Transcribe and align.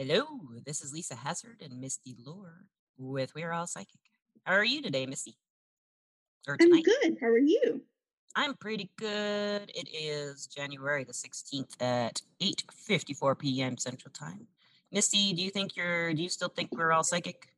Hello, 0.00 0.24
this 0.64 0.82
is 0.82 0.94
Lisa 0.94 1.14
Hazard 1.14 1.60
and 1.60 1.78
Misty 1.78 2.16
Lore 2.24 2.64
with 2.96 3.34
We're 3.34 3.52
All 3.52 3.66
Psychic. 3.66 4.00
How 4.44 4.54
are 4.54 4.64
you 4.64 4.80
today, 4.80 5.04
Misty? 5.04 5.36
Or 6.48 6.56
I'm 6.58 6.80
good. 6.80 7.18
How 7.20 7.26
are 7.26 7.36
you? 7.36 7.82
I'm 8.34 8.54
pretty 8.54 8.90
good. 8.96 9.70
It 9.74 9.90
is 9.92 10.46
January 10.46 11.04
the 11.04 11.12
16th 11.12 11.82
at 11.82 12.22
8:54 12.40 13.38
p.m. 13.38 13.76
Central 13.76 14.10
Time. 14.10 14.46
Misty, 14.90 15.34
do 15.34 15.42
you 15.42 15.50
think 15.50 15.76
you're 15.76 16.14
do 16.14 16.22
you 16.22 16.30
still 16.30 16.48
think 16.48 16.70
we're 16.72 16.92
all 16.92 17.04
psychic? 17.04 17.48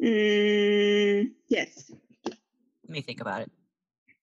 Mm, 0.00 1.32
yes. 1.48 1.90
Let 2.28 2.38
me 2.86 3.00
think 3.00 3.20
about 3.20 3.40
it. 3.40 3.50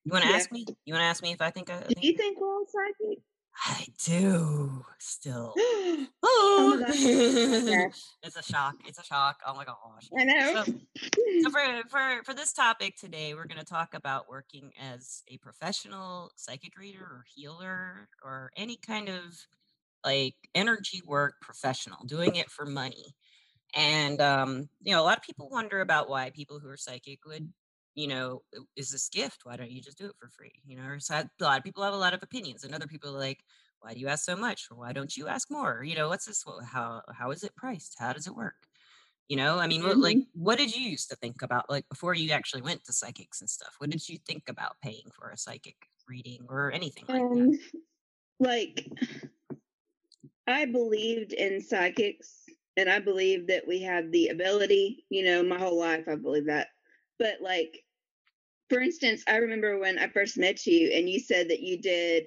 You 0.05 0.13
want 0.13 0.23
to 0.23 0.29
Yeah. 0.29 0.37
ask 0.37 0.53
me? 0.53 0.65
You 0.85 0.93
want 0.93 1.01
to 1.01 1.07
ask 1.07 1.21
me 1.21 1.33
if 1.33 1.41
I 1.41 1.49
think 1.49 1.69
I 1.69 1.81
Do 1.81 1.95
think 1.95 2.05
you 2.05 2.15
think 2.15 2.39
we're 2.39 2.47
all 2.47 2.65
psychic? 2.65 3.19
I 3.65 3.87
do 4.03 4.85
still. 4.99 5.53
oh 5.57 6.07
Oh, 6.23 6.77
my 6.79 6.87
gosh. 6.87 6.97
Yeah, 7.65 7.87
it's 8.23 8.35
a 8.35 8.43
shock. 8.43 8.75
It's 8.85 8.99
a 8.99 9.03
shock. 9.03 9.41
Oh 9.45 9.53
my 9.55 9.65
gosh. 9.65 10.09
I 10.17 10.23
know. 10.23 10.63
So, 10.65 10.73
so 11.39 11.49
for, 11.51 11.83
for 11.89 12.23
for 12.23 12.33
this 12.33 12.53
topic 12.53 12.95
today, 12.97 13.33
we're 13.33 13.45
going 13.45 13.59
to 13.59 13.65
talk 13.65 13.93
about 13.93 14.29
working 14.29 14.71
as 14.79 15.23
a 15.27 15.37
professional 15.37 16.31
psychic 16.35 16.77
reader 16.77 17.03
or 17.03 17.25
healer 17.33 18.09
or 18.23 18.51
any 18.55 18.77
kind 18.77 19.09
of 19.09 19.47
like 20.05 20.35
energy 20.55 21.01
work 21.05 21.35
professional, 21.41 22.05
doing 22.05 22.35
it 22.35 22.49
for 22.49 22.65
money. 22.65 23.15
And 23.75 24.21
um, 24.21 24.69
you 24.81 24.93
know, 24.93 25.01
a 25.01 25.05
lot 25.05 25.17
of 25.17 25.23
people 25.23 25.49
wonder 25.49 25.81
about 25.81 26.09
why 26.09 26.31
people 26.31 26.59
who 26.59 26.69
are 26.69 26.77
psychic 26.77 27.25
would, 27.25 27.51
you 27.95 28.07
know, 28.07 28.43
"Uh, 28.55 28.61
is 28.75 28.91
this 28.91 29.09
gift? 29.09 29.45
Why 29.45 29.57
don't 29.57 29.71
you 29.71 29.81
just 29.81 29.97
do 29.97 30.07
it 30.07 30.15
for 30.17 30.29
free? 30.29 30.61
You 30.65 30.77
know, 30.77 30.97
so 30.99 31.15
a 31.15 31.29
lot 31.43 31.57
of 31.59 31.63
people 31.63 31.83
have 31.83 31.93
a 31.93 31.97
lot 31.97 32.13
of 32.13 32.23
opinions, 32.23 32.63
and 32.63 32.73
other 32.73 32.87
people 32.87 33.15
are 33.15 33.19
like, 33.19 33.43
why 33.81 33.93
do 33.93 33.99
you 33.99 34.07
ask 34.09 34.25
so 34.25 34.35
much? 34.35 34.67
Or 34.71 34.77
why 34.77 34.93
don't 34.93 35.15
you 35.17 35.27
ask 35.27 35.49
more? 35.51 35.83
You 35.83 35.95
know, 35.95 36.09
what's 36.09 36.25
this? 36.25 36.43
How 36.65 37.01
how 37.13 37.31
is 37.31 37.43
it 37.43 37.55
priced? 37.55 37.97
How 37.99 38.13
does 38.13 38.27
it 38.27 38.35
work? 38.35 38.67
You 39.29 39.37
know, 39.37 39.59
I 39.59 39.67
mean, 39.67 39.83
what, 39.83 39.99
like, 40.01 40.19
hmm 40.19 40.21
what 40.33 40.57
did 40.57 40.75
you 40.75 40.81
used 40.89 41.09
to 41.09 41.15
think 41.15 41.41
about, 41.43 41.69
like, 41.69 41.87
before 41.89 42.15
you 42.15 42.31
actually 42.31 42.63
went 42.63 42.83
to 42.85 42.93
psychics 42.93 43.41
and 43.41 43.49
stuff? 43.49 43.75
What 43.77 43.91
did 43.91 44.09
you 44.09 44.17
think 44.17 44.49
about 44.49 44.81
paying 44.81 45.11
for 45.13 45.29
a 45.29 45.37
psychic 45.37 45.77
reading 46.07 46.45
or 46.49 46.71
anything 46.71 47.05
like 47.09 47.29
that? 47.29 47.49
Um, 47.49 47.59
like 48.39 48.87
I 50.47 50.65
believed 50.65 51.33
in 51.33 51.61
psychics, 51.61 52.45
and 52.77 52.89
I 52.89 52.99
believe 52.99 53.47
that 53.47 53.67
we 53.67 53.81
have 53.83 54.11
the 54.11 54.27
ability. 54.29 55.05
You 55.09 55.23
know, 55.23 55.43
my 55.43 55.57
whole 55.57 55.79
life 55.79 56.07
I 56.07 56.15
believe 56.15 56.45
that. 56.47 56.69
But 57.17 57.41
like, 57.41 57.83
for 58.69 58.79
instance, 58.79 59.23
I 59.27 59.37
remember 59.37 59.79
when 59.79 59.97
I 59.97 60.07
first 60.07 60.37
met 60.37 60.65
you, 60.65 60.91
and 60.93 61.09
you 61.09 61.19
said 61.19 61.49
that 61.49 61.61
you 61.61 61.77
did 61.81 62.25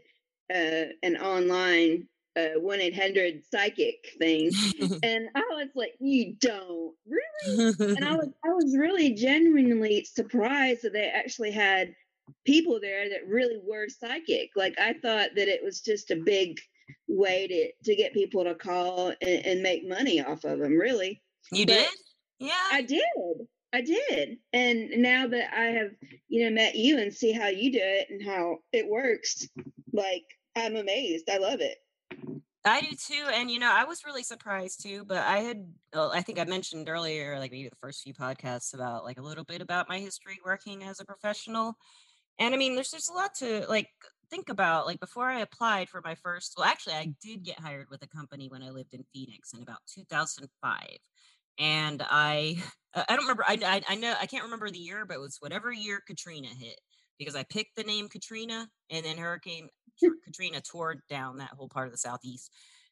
uh, 0.53 0.93
an 1.03 1.17
online 1.17 2.09
uh, 2.37 2.59
one 2.59 2.81
eight 2.81 2.99
hundred 2.99 3.43
psychic 3.51 4.07
thing, 4.19 4.51
and 5.03 5.29
I 5.35 5.43
was 5.51 5.69
like, 5.75 5.95
"You 6.01 6.35
don't 6.41 6.95
really?" 7.07 7.75
and 7.79 8.05
I 8.05 8.13
was 8.17 8.29
I 8.45 8.49
was 8.49 8.77
really 8.77 9.15
genuinely 9.15 10.05
surprised 10.05 10.83
that 10.83 10.93
they 10.93 11.09
actually 11.09 11.53
had 11.53 11.95
people 12.45 12.81
there 12.81 13.09
that 13.09 13.27
really 13.27 13.59
were 13.65 13.89
psychic. 13.89 14.51
Like 14.57 14.75
I 14.79 14.95
thought 14.95 15.31
that 15.37 15.49
it 15.49 15.63
was 15.63 15.81
just 15.81 16.11
a 16.11 16.17
big 16.17 16.59
way 17.09 17.47
to 17.47 17.91
to 17.91 17.97
get 17.97 18.15
people 18.15 18.45
to 18.45 18.55
call 18.55 19.09
and, 19.21 19.47
and 19.47 19.63
make 19.63 19.87
money 19.87 20.21
off 20.21 20.45
of 20.45 20.59
them. 20.59 20.77
Really, 20.77 21.23
you 21.53 21.67
but 21.67 21.75
did? 21.75 21.89
Yeah. 22.39 22.69
I 22.73 22.83
did. 22.83 23.03
I 23.73 23.81
did. 23.81 24.39
And 24.53 24.91
now 24.97 25.27
that 25.27 25.55
I 25.57 25.65
have, 25.67 25.91
you 26.29 26.45
know, 26.45 26.51
met 26.51 26.75
you 26.75 26.99
and 26.99 27.13
see 27.13 27.33
how 27.33 27.49
you 27.49 27.73
do 27.73 27.81
it 27.81 28.09
and 28.11 28.23
how 28.23 28.59
it 28.73 28.89
works, 28.89 29.49
like 29.93 30.25
I'm 30.55 30.77
amazed. 30.77 31.31
I 31.31 31.39
love 31.39 31.61
it. 31.61 31.79
I 32.65 32.81
do 32.81 32.95
too, 32.95 33.29
and 33.33 33.51
you 33.51 33.59
know, 33.59 33.73
I 33.73 33.85
was 33.85 34.05
really 34.05 34.23
surprised 34.23 34.83
too. 34.83 35.05
But 35.05 35.19
I 35.19 35.39
had, 35.39 35.67
well, 35.93 36.13
I 36.13 36.23
think 36.23 36.39
I 36.39 36.45
mentioned 36.45 36.89
earlier, 36.89 37.39
like 37.39 37.51
maybe 37.51 37.69
the 37.69 37.77
first 37.77 38.03
few 38.03 38.15
podcasts 38.15 38.73
about 38.73 39.05
like 39.05 39.19
a 39.19 39.23
little 39.23 39.45
bit 39.45 39.61
about 39.61 39.89
my 39.89 39.99
history 39.99 40.39
working 40.45 40.85
as 40.85 41.01
a 41.01 41.05
professional. 41.05 41.75
And 42.39 42.55
I 42.55 42.59
mean, 42.59 42.75
there's 42.75 42.91
just 42.91 43.11
a 43.11 43.15
lot 43.15 43.35
to 43.37 43.67
like 43.69 43.89
think 44.31 44.49
about. 44.49 44.87
Like 44.87 45.01
before 45.01 45.27
I 45.27 45.41
applied 45.41 45.89
for 45.89 46.01
my 46.05 46.15
first, 46.15 46.55
well, 46.57 46.67
actually, 46.67 46.95
I 46.95 47.13
did 47.21 47.43
get 47.43 47.59
hired 47.59 47.89
with 47.91 48.03
a 48.05 48.09
company 48.09 48.49
when 48.49 48.63
I 48.63 48.71
lived 48.71 48.95
in 48.95 49.05
Phoenix 49.13 49.53
in 49.53 49.63
about 49.63 49.79
2005, 49.93 50.81
and 51.59 52.03
I, 52.09 52.63
I 52.95 53.17
don't 53.17 53.25
remember, 53.25 53.45
I, 53.47 53.59
I, 53.65 53.93
I 53.93 53.95
know, 53.97 54.15
I 54.21 54.27
can't 54.27 54.45
remember 54.45 54.71
the 54.71 54.79
year, 54.79 55.05
but 55.07 55.17
it 55.17 55.21
was 55.21 55.39
whatever 55.41 55.73
year 55.73 56.03
Katrina 56.07 56.49
hit 56.49 56.79
because 57.19 57.37
I 57.37 57.45
picked 57.45 57.77
the 57.77 57.85
name 57.85 58.09
Katrina, 58.09 58.69
and 58.91 59.05
then 59.05 59.17
Hurricane 59.17 59.69
Katrina 60.25 60.61
tore 60.61 60.97
down 61.09 61.39
that 61.39 61.51
whole 61.51 61.69
part 61.69 61.87
of 61.87 61.93
the 61.93 61.99
southeast, 61.99 62.51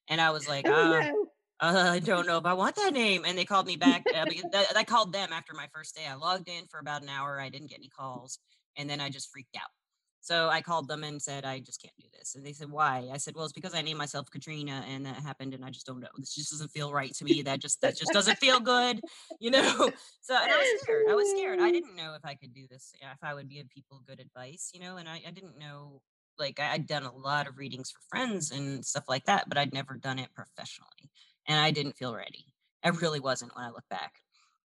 and 0.08 0.20
I 0.20 0.30
was 0.30 0.48
like, 0.48 0.68
Oh 0.68 0.72
uh, 0.72 1.00
no. 1.02 1.26
uh, 1.60 1.90
I 1.92 1.98
don't 1.98 2.26
know 2.26 2.38
if 2.38 2.46
I 2.46 2.54
want 2.54 2.76
that 2.76 2.92
name. 2.92 3.24
And 3.26 3.36
they 3.36 3.44
called 3.44 3.66
me 3.66 3.76
back. 3.76 4.04
Uh, 4.14 4.26
I 4.76 4.84
called 4.84 5.12
them 5.12 5.30
after 5.32 5.52
my 5.54 5.68
first 5.74 5.94
day. 5.94 6.06
I 6.08 6.14
logged 6.14 6.48
in 6.48 6.66
for 6.68 6.78
about 6.78 7.02
an 7.02 7.08
hour. 7.08 7.40
I 7.40 7.48
didn't 7.48 7.70
get 7.70 7.78
any 7.78 7.88
calls, 7.88 8.38
and 8.76 8.88
then 8.88 9.00
I 9.00 9.10
just 9.10 9.30
freaked 9.30 9.56
out. 9.56 9.70
So 10.20 10.48
I 10.48 10.60
called 10.60 10.86
them 10.86 11.02
and 11.02 11.20
said, 11.20 11.44
I 11.44 11.60
just 11.60 11.80
can't 11.80 11.96
do 11.98 12.06
this. 12.18 12.34
And 12.34 12.44
they 12.44 12.52
said, 12.52 12.70
Why? 12.70 13.08
I 13.12 13.16
said, 13.16 13.34
Well, 13.34 13.44
it's 13.44 13.52
because 13.52 13.74
I 13.74 13.82
named 13.82 13.98
myself 13.98 14.30
Katrina 14.30 14.84
and 14.88 15.06
that 15.06 15.16
happened 15.16 15.54
and 15.54 15.64
I 15.64 15.70
just 15.70 15.86
don't 15.86 16.00
know. 16.00 16.08
This 16.18 16.34
just 16.34 16.50
doesn't 16.50 16.70
feel 16.70 16.92
right 16.92 17.12
to 17.14 17.24
me. 17.24 17.42
That 17.42 17.60
just 17.60 17.80
that 17.80 17.96
just 17.96 18.12
doesn't 18.12 18.38
feel 18.38 18.60
good, 18.60 19.00
you 19.40 19.50
know. 19.50 19.90
So 20.20 20.36
and 20.36 20.52
I 20.52 20.56
was 20.56 20.80
scared. 20.82 21.06
I 21.08 21.14
was 21.14 21.30
scared. 21.30 21.60
I 21.60 21.70
didn't 21.72 21.96
know 21.96 22.14
if 22.14 22.24
I 22.24 22.34
could 22.34 22.52
do 22.52 22.66
this, 22.70 22.92
if 23.00 23.18
I 23.22 23.34
would 23.34 23.48
give 23.48 23.68
people 23.70 24.02
good 24.06 24.20
advice, 24.20 24.70
you 24.74 24.80
know, 24.80 24.98
and 24.98 25.08
I, 25.08 25.22
I 25.26 25.30
didn't 25.30 25.58
know 25.58 26.02
like 26.38 26.60
I, 26.60 26.72
I'd 26.72 26.86
done 26.86 27.04
a 27.04 27.14
lot 27.14 27.48
of 27.48 27.58
readings 27.58 27.90
for 27.90 28.00
friends 28.08 28.50
and 28.50 28.84
stuff 28.84 29.04
like 29.08 29.24
that, 29.24 29.48
but 29.48 29.58
I'd 29.58 29.72
never 29.72 29.96
done 29.96 30.18
it 30.18 30.28
professionally. 30.34 31.10
And 31.48 31.58
I 31.58 31.70
didn't 31.70 31.96
feel 31.96 32.14
ready. 32.14 32.46
I 32.84 32.88
really 32.88 33.20
wasn't 33.20 33.54
when 33.54 33.64
I 33.64 33.70
look 33.70 33.88
back. 33.90 34.14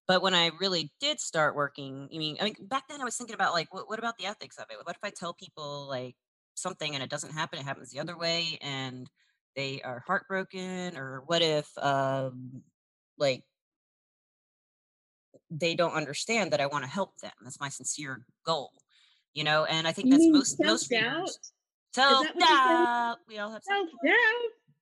But 0.08 0.22
when 0.22 0.34
I 0.34 0.50
really 0.60 0.92
did 1.00 1.20
start 1.20 1.54
working, 1.54 2.08
I 2.12 2.18
mean, 2.18 2.36
I 2.40 2.44
mean, 2.44 2.54
back 2.62 2.88
then 2.88 3.00
I 3.00 3.04
was 3.04 3.16
thinking 3.16 3.34
about 3.34 3.52
like, 3.52 3.72
what, 3.72 3.88
what 3.88 3.98
about 3.98 4.18
the 4.18 4.26
ethics 4.26 4.58
of 4.58 4.66
it? 4.70 4.76
What 4.84 4.96
if 4.96 5.04
I 5.04 5.10
tell 5.10 5.32
people 5.32 5.86
like 5.88 6.16
something 6.54 6.94
and 6.94 7.02
it 7.02 7.10
doesn't 7.10 7.32
happen, 7.32 7.58
it 7.60 7.64
happens 7.64 7.90
the 7.90 8.00
other 8.00 8.16
way, 8.18 8.58
and 8.60 9.08
they 9.54 9.80
are 9.82 10.02
heartbroken? 10.06 10.96
Or 10.96 11.22
what 11.26 11.42
if, 11.42 11.68
um, 11.78 12.62
like, 13.16 13.44
they 15.50 15.74
don't 15.74 15.94
understand 15.94 16.52
that 16.52 16.60
I 16.60 16.66
want 16.66 16.84
to 16.84 16.90
help 16.90 17.16
them? 17.18 17.32
That's 17.42 17.60
my 17.60 17.68
sincere 17.68 18.24
goal, 18.44 18.72
you 19.34 19.44
know. 19.44 19.64
And 19.66 19.86
I 19.86 19.92
think 19.92 20.10
that's 20.10 20.26
most 20.28 20.58
most 20.60 20.90
doubt? 20.90 21.20
readers. 21.20 21.38
Self 21.94 22.26
that 22.26 22.34
what 22.34 22.48
you're 22.48 22.58
saying? 22.58 22.84
doubt. 22.84 23.18
We 23.28 23.38
all 23.38 23.50
have 23.50 23.62
self 23.62 23.88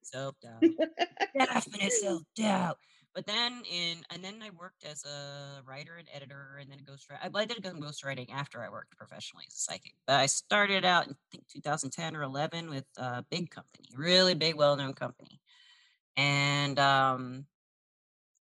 Self 0.02 0.34
doubt. 0.42 0.62
self 0.62 0.72
doubt 0.80 0.88
definite 1.34 1.92
self 2.00 2.22
doubt. 2.36 2.78
But 3.14 3.26
then 3.26 3.62
in 3.70 3.98
and 4.10 4.22
then 4.22 4.40
I 4.42 4.50
worked 4.50 4.84
as 4.84 5.04
a 5.04 5.62
writer 5.66 5.96
and 5.96 6.08
editor, 6.14 6.58
and 6.60 6.70
then 6.70 6.78
a 6.78 6.90
ghostwriter. 6.90 7.34
I, 7.34 7.44
did 7.44 7.64
some 7.64 7.80
ghostwriting 7.80 8.30
after 8.32 8.62
I 8.62 8.68
worked 8.68 8.96
professionally 8.96 9.44
as 9.48 9.54
a 9.54 9.58
psychic. 9.58 9.94
But 10.06 10.20
I 10.20 10.26
started 10.26 10.84
out 10.84 11.06
in 11.08 11.12
I 11.12 11.26
think 11.32 11.48
2010 11.48 12.16
or 12.16 12.22
11 12.22 12.70
with 12.70 12.86
a 12.96 13.24
big 13.30 13.50
company, 13.50 13.88
really 13.96 14.34
big, 14.34 14.54
well-known 14.54 14.94
company, 14.94 15.40
and 16.16 16.78
um, 16.78 17.46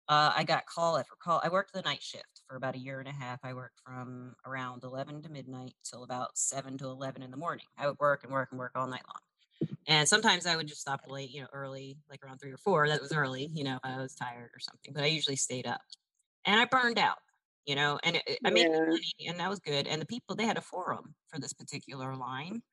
uh, 0.07 0.33
I 0.35 0.43
got 0.43 0.65
call 0.65 0.97
after 0.97 1.15
call. 1.19 1.41
I 1.43 1.49
worked 1.49 1.73
the 1.73 1.81
night 1.81 2.01
shift 2.01 2.41
for 2.47 2.55
about 2.55 2.75
a 2.75 2.79
year 2.79 2.99
and 2.99 3.07
a 3.07 3.11
half. 3.11 3.39
I 3.43 3.53
worked 3.53 3.79
from 3.85 4.35
around 4.45 4.83
11 4.83 5.23
to 5.23 5.29
midnight 5.29 5.73
till 5.83 6.03
about 6.03 6.37
7 6.37 6.77
to 6.79 6.85
11 6.85 7.23
in 7.23 7.31
the 7.31 7.37
morning. 7.37 7.65
I 7.77 7.87
would 7.87 7.99
work 7.99 8.23
and 8.23 8.33
work 8.33 8.49
and 8.51 8.59
work 8.59 8.71
all 8.75 8.87
night 8.87 9.03
long. 9.07 9.21
And 9.87 10.07
sometimes 10.07 10.45
I 10.45 10.55
would 10.55 10.67
just 10.67 10.81
stop 10.81 11.01
late, 11.07 11.31
you 11.31 11.41
know, 11.41 11.47
early, 11.53 11.97
like 12.09 12.23
around 12.23 12.39
three 12.39 12.51
or 12.51 12.57
four. 12.57 12.87
That 12.87 13.01
was 13.01 13.13
early, 13.13 13.49
you 13.53 13.63
know, 13.63 13.79
I 13.83 13.97
was 13.97 14.15
tired 14.15 14.51
or 14.53 14.59
something, 14.59 14.93
but 14.93 15.03
I 15.03 15.07
usually 15.07 15.35
stayed 15.35 15.67
up. 15.67 15.81
And 16.45 16.59
I 16.59 16.65
burned 16.65 16.99
out, 16.99 17.19
you 17.65 17.75
know, 17.75 17.99
and 18.03 18.17
it, 18.17 18.23
it- 18.27 18.39
I 18.45 18.51
made 18.51 18.67
Yeah. 18.67 18.97
money 18.97 19.29
and 19.29 19.39
that 19.39 19.49
was 19.49 19.59
good. 19.59 19.87
And 19.87 20.01
the 20.01 20.05
people, 20.05 20.35
they 20.35 20.45
had 20.45 20.57
a 20.57 20.61
forum 20.61 21.15
for 21.27 21.39
this 21.39 21.53
particular 21.53 22.15
line. 22.15 22.63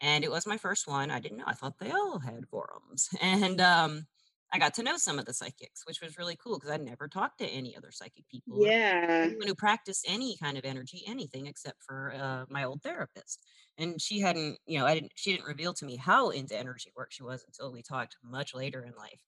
And 0.00 0.24
it 0.24 0.30
was 0.30 0.46
my 0.46 0.58
first 0.58 0.86
one. 0.88 1.10
I 1.10 1.20
didn't 1.20 1.38
know. 1.38 1.44
I 1.46 1.54
thought 1.54 1.78
they 1.78 1.90
all 1.92 2.18
had 2.20 2.48
forums. 2.48 3.08
And 3.20 3.60
um, 3.60 4.06
I 4.52 4.58
got 4.58 4.74
to 4.74 4.82
know 4.82 4.96
some 4.98 5.18
of 5.18 5.24
the 5.26 5.34
psychics, 5.34 5.86
which 5.86 6.00
was 6.00 6.18
really 6.18 6.36
cool 6.36 6.58
because 6.58 6.70
I 6.70 6.76
never 6.76 7.08
talked 7.08 7.38
to 7.38 7.46
any 7.46 7.76
other 7.76 7.90
psychic 7.90 8.28
people 8.28 8.68
Yeah. 8.68 9.24
anyone 9.24 9.46
who 9.48 9.54
practiced 9.54 10.04
any 10.08 10.36
kind 10.36 10.58
of 10.58 10.64
energy, 10.64 11.04
anything 11.06 11.46
except 11.46 11.82
for 11.82 12.12
uh, 12.14 12.44
my 12.50 12.64
old 12.64 12.82
therapist. 12.82 13.46
And 13.78 14.02
she 14.02 14.20
hadn't, 14.20 14.58
you 14.66 14.78
know, 14.78 14.86
I 14.86 14.94
didn't, 14.94 15.12
she 15.16 15.32
didn't 15.32 15.46
reveal 15.46 15.74
to 15.74 15.84
me 15.86 15.96
how 15.96 16.30
into 16.30 16.58
energy 16.58 16.90
work 16.96 17.12
she 17.12 17.22
was 17.22 17.44
until 17.46 17.72
we 17.72 17.82
talked 17.82 18.16
much 18.22 18.54
later 18.54 18.84
in 18.84 18.94
life. 18.96 19.22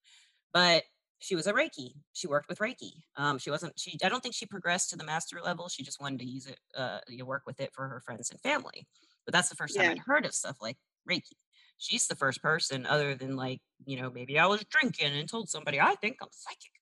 But 0.53 0.85
she 1.21 1.35
was 1.37 1.47
a 1.47 1.53
Reiki. 1.53 1.95
She 2.13 2.27
worked 2.27 2.49
with 2.49 2.59
Reiki. 2.59 3.03
Um, 3.17 3.39
she 3.39 3.51
wasn't, 3.51 3.79
she, 3.79 3.99
I 4.05 4.09
don't 4.09 4.21
think 4.23 4.35
she 4.35 4.47
progressed 4.47 4.91
to 4.91 4.97
the 4.97 5.05
master 5.05 5.41
level. 5.41 5.69
She 5.69 5.83
just 5.83 6.01
wanted 6.01 6.21
to 6.21 6.27
use 6.27 6.47
it, 6.47 6.61
uh, 6.75 7.01
you 7.09 7.19
know, 7.19 7.25
work 7.25 7.45
with 7.47 7.61
it 7.61 7.73
for 7.75 7.89
her 7.89 8.01
friends 8.01 8.31
and 8.31 8.41
family. 8.41 8.87
But 9.25 9.33
that's 9.33 9.49
the 9.49 9.57
first 9.57 9.77
time 9.77 9.89
I'd 9.89 9.99
heard 9.99 10.27
of 10.27 10.35
stuff 10.35 10.59
like 10.61 10.79
Reiki. 11.09 11.33
She's 11.79 12.07
the 12.07 12.17
first 12.17 12.43
person, 12.43 12.87
other 12.87 13.15
than 13.15 13.37
like, 13.37 13.61
you 13.87 14.01
know, 14.01 14.11
maybe 14.11 14.39
I 14.39 14.47
was 14.47 14.65
drinking 14.65 15.13
and 15.13 15.29
told 15.29 15.49
somebody 15.51 15.81
I 15.81 15.95
think 15.97 16.19
I'm 16.23 16.29
psychic. 16.33 16.73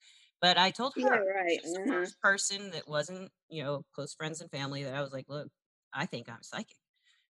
But 0.41 0.59
I 0.59 0.71
told 0.71 0.95
Yeah, 0.95 1.09
her 1.09 1.25
right. 1.35 1.61
she's 1.61 1.73
the 1.73 1.81
Uh-huh. 1.81 1.89
first 1.89 2.21
person 2.21 2.71
that 2.73 2.89
wasn't, 2.89 3.31
you 3.49 3.63
know, 3.65 3.85
close 3.95 4.15
friends 4.15 4.41
and 4.41 4.51
family 4.51 4.85
that 4.85 4.95
I 4.95 5.03
was 5.03 5.13
like, 5.13 5.29
look, 5.29 5.49
I 5.93 6.07
think 6.07 6.29
I'm 6.29 6.43
psychic. 6.43 6.77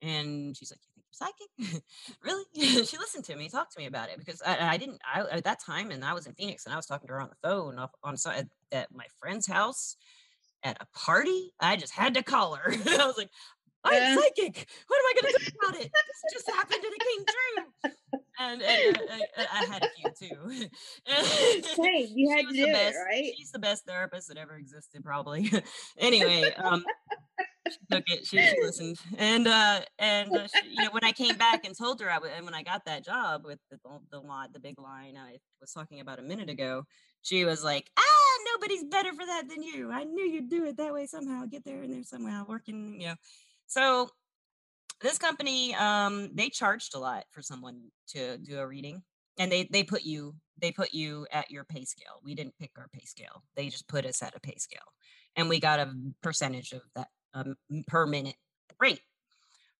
And 0.01 0.55
she's 0.55 0.71
like, 0.71 0.81
You 0.83 0.89
think 0.93 1.05
you're 1.07 1.29
psychic 1.69 1.83
really 2.23 2.45
she 2.85 2.97
listened 2.97 3.23
to 3.25 3.35
me 3.35 3.49
talk 3.49 3.69
to 3.71 3.79
me 3.79 3.85
about 3.85 4.09
it 4.09 4.19
because 4.19 4.41
i, 4.45 4.73
I 4.73 4.77
didn't 4.77 4.99
I, 5.05 5.21
at 5.21 5.45
that 5.45 5.59
time 5.61 5.91
and 5.91 6.03
i 6.03 6.13
was 6.13 6.27
in 6.27 6.33
phoenix 6.35 6.65
and 6.65 6.73
i 6.73 6.75
was 6.77 6.85
talking 6.85 7.07
to 7.07 7.13
her 7.13 7.21
on 7.21 7.29
the 7.29 7.35
phone 7.47 7.79
off, 7.79 7.91
on 8.03 8.15
at, 8.27 8.47
at 8.71 8.93
my 8.93 9.05
friend's 9.19 9.47
house 9.47 9.95
at 10.63 10.77
a 10.81 10.87
party 10.97 11.53
i 11.59 11.75
just 11.75 11.93
had 11.93 12.13
to 12.15 12.23
call 12.23 12.55
her 12.55 12.71
i 12.73 13.05
was 13.05 13.17
like 13.17 13.31
i'm 13.85 13.93
yeah. 13.93 14.15
psychic 14.15 14.67
what 14.87 14.97
am 14.97 15.05
i 15.05 15.21
going 15.21 15.33
to 15.33 15.39
do 15.39 15.51
about 15.63 15.81
it 15.81 15.91
this 15.91 16.33
just 16.33 16.49
happened 16.49 16.83
and 16.83 16.93
it 16.93 17.01
came 17.01 17.25
true 17.25 17.91
and, 18.39 18.61
and 18.61 18.97
uh, 18.97 19.01
I, 19.37 19.61
I, 19.61 19.65
had 19.65 19.83
a 19.83 19.87
few 19.95 20.29
too. 20.29 20.69
hey, 21.83 22.07
you 22.13 22.29
had 22.29 22.47
to 22.47 22.53
do 22.53 22.65
best, 22.65 22.95
it, 22.95 22.99
right? 22.99 23.31
She's 23.37 23.51
the 23.51 23.59
best 23.59 23.85
therapist 23.85 24.27
that 24.27 24.37
ever 24.37 24.55
existed, 24.55 25.03
probably. 25.03 25.49
anyway, 25.97 26.53
um, 26.57 26.83
she 27.69 27.77
took 27.89 28.03
it. 28.07 28.25
She, 28.25 28.37
she 28.37 28.55
listened, 28.61 28.97
and 29.17 29.47
uh, 29.47 29.81
and 29.99 30.35
uh, 30.35 30.47
she, 30.47 30.69
you 30.69 30.83
know, 30.83 30.91
when 30.91 31.03
I 31.03 31.11
came 31.11 31.35
back 31.37 31.65
and 31.65 31.77
told 31.77 32.01
her, 32.01 32.09
I 32.09 32.15
w- 32.15 32.33
and 32.35 32.45
when 32.45 32.53
I 32.53 32.63
got 32.63 32.85
that 32.85 33.05
job 33.05 33.45
with 33.45 33.59
the 33.71 33.79
the 34.11 34.19
line, 34.19 34.49
the 34.53 34.59
big 34.59 34.79
line 34.79 35.15
I 35.17 35.37
was 35.61 35.71
talking 35.71 35.99
about 35.99 36.19
a 36.19 36.23
minute 36.23 36.49
ago, 36.49 36.83
she 37.21 37.45
was 37.45 37.63
like, 37.63 37.89
"Ah, 37.97 38.37
nobody's 38.53 38.83
better 38.83 39.13
for 39.13 39.25
that 39.25 39.47
than 39.49 39.63
you. 39.63 39.91
I 39.91 40.03
knew 40.03 40.25
you'd 40.25 40.49
do 40.49 40.65
it 40.65 40.77
that 40.77 40.93
way 40.93 41.05
somehow. 41.05 41.45
Get 41.45 41.63
there 41.63 41.81
and 41.81 41.93
there 41.93 42.03
somehow 42.03 42.45
working, 42.47 42.99
you 42.99 43.07
know." 43.07 43.15
So 43.67 44.09
this 45.01 45.17
company 45.17 45.75
um 45.75 46.29
they 46.33 46.49
charged 46.49 46.95
a 46.95 46.99
lot 46.99 47.25
for 47.31 47.41
someone 47.41 47.81
to 48.07 48.37
do 48.37 48.59
a 48.59 48.67
reading 48.67 49.03
and 49.37 49.51
they 49.51 49.67
they 49.71 49.83
put 49.83 50.03
you 50.03 50.35
they 50.61 50.71
put 50.71 50.93
you 50.93 51.27
at 51.31 51.51
your 51.51 51.63
pay 51.63 51.83
scale 51.83 52.19
we 52.23 52.35
didn't 52.35 52.57
pick 52.59 52.71
our 52.77 52.87
pay 52.93 53.03
scale 53.05 53.43
they 53.55 53.69
just 53.69 53.87
put 53.87 54.05
us 54.05 54.21
at 54.21 54.35
a 54.35 54.39
pay 54.39 54.55
scale 54.57 54.79
and 55.35 55.49
we 55.49 55.59
got 55.59 55.79
a 55.79 55.93
percentage 56.21 56.71
of 56.71 56.81
that 56.95 57.07
um, 57.33 57.55
per 57.87 58.05
minute 58.05 58.35
rate 58.79 59.01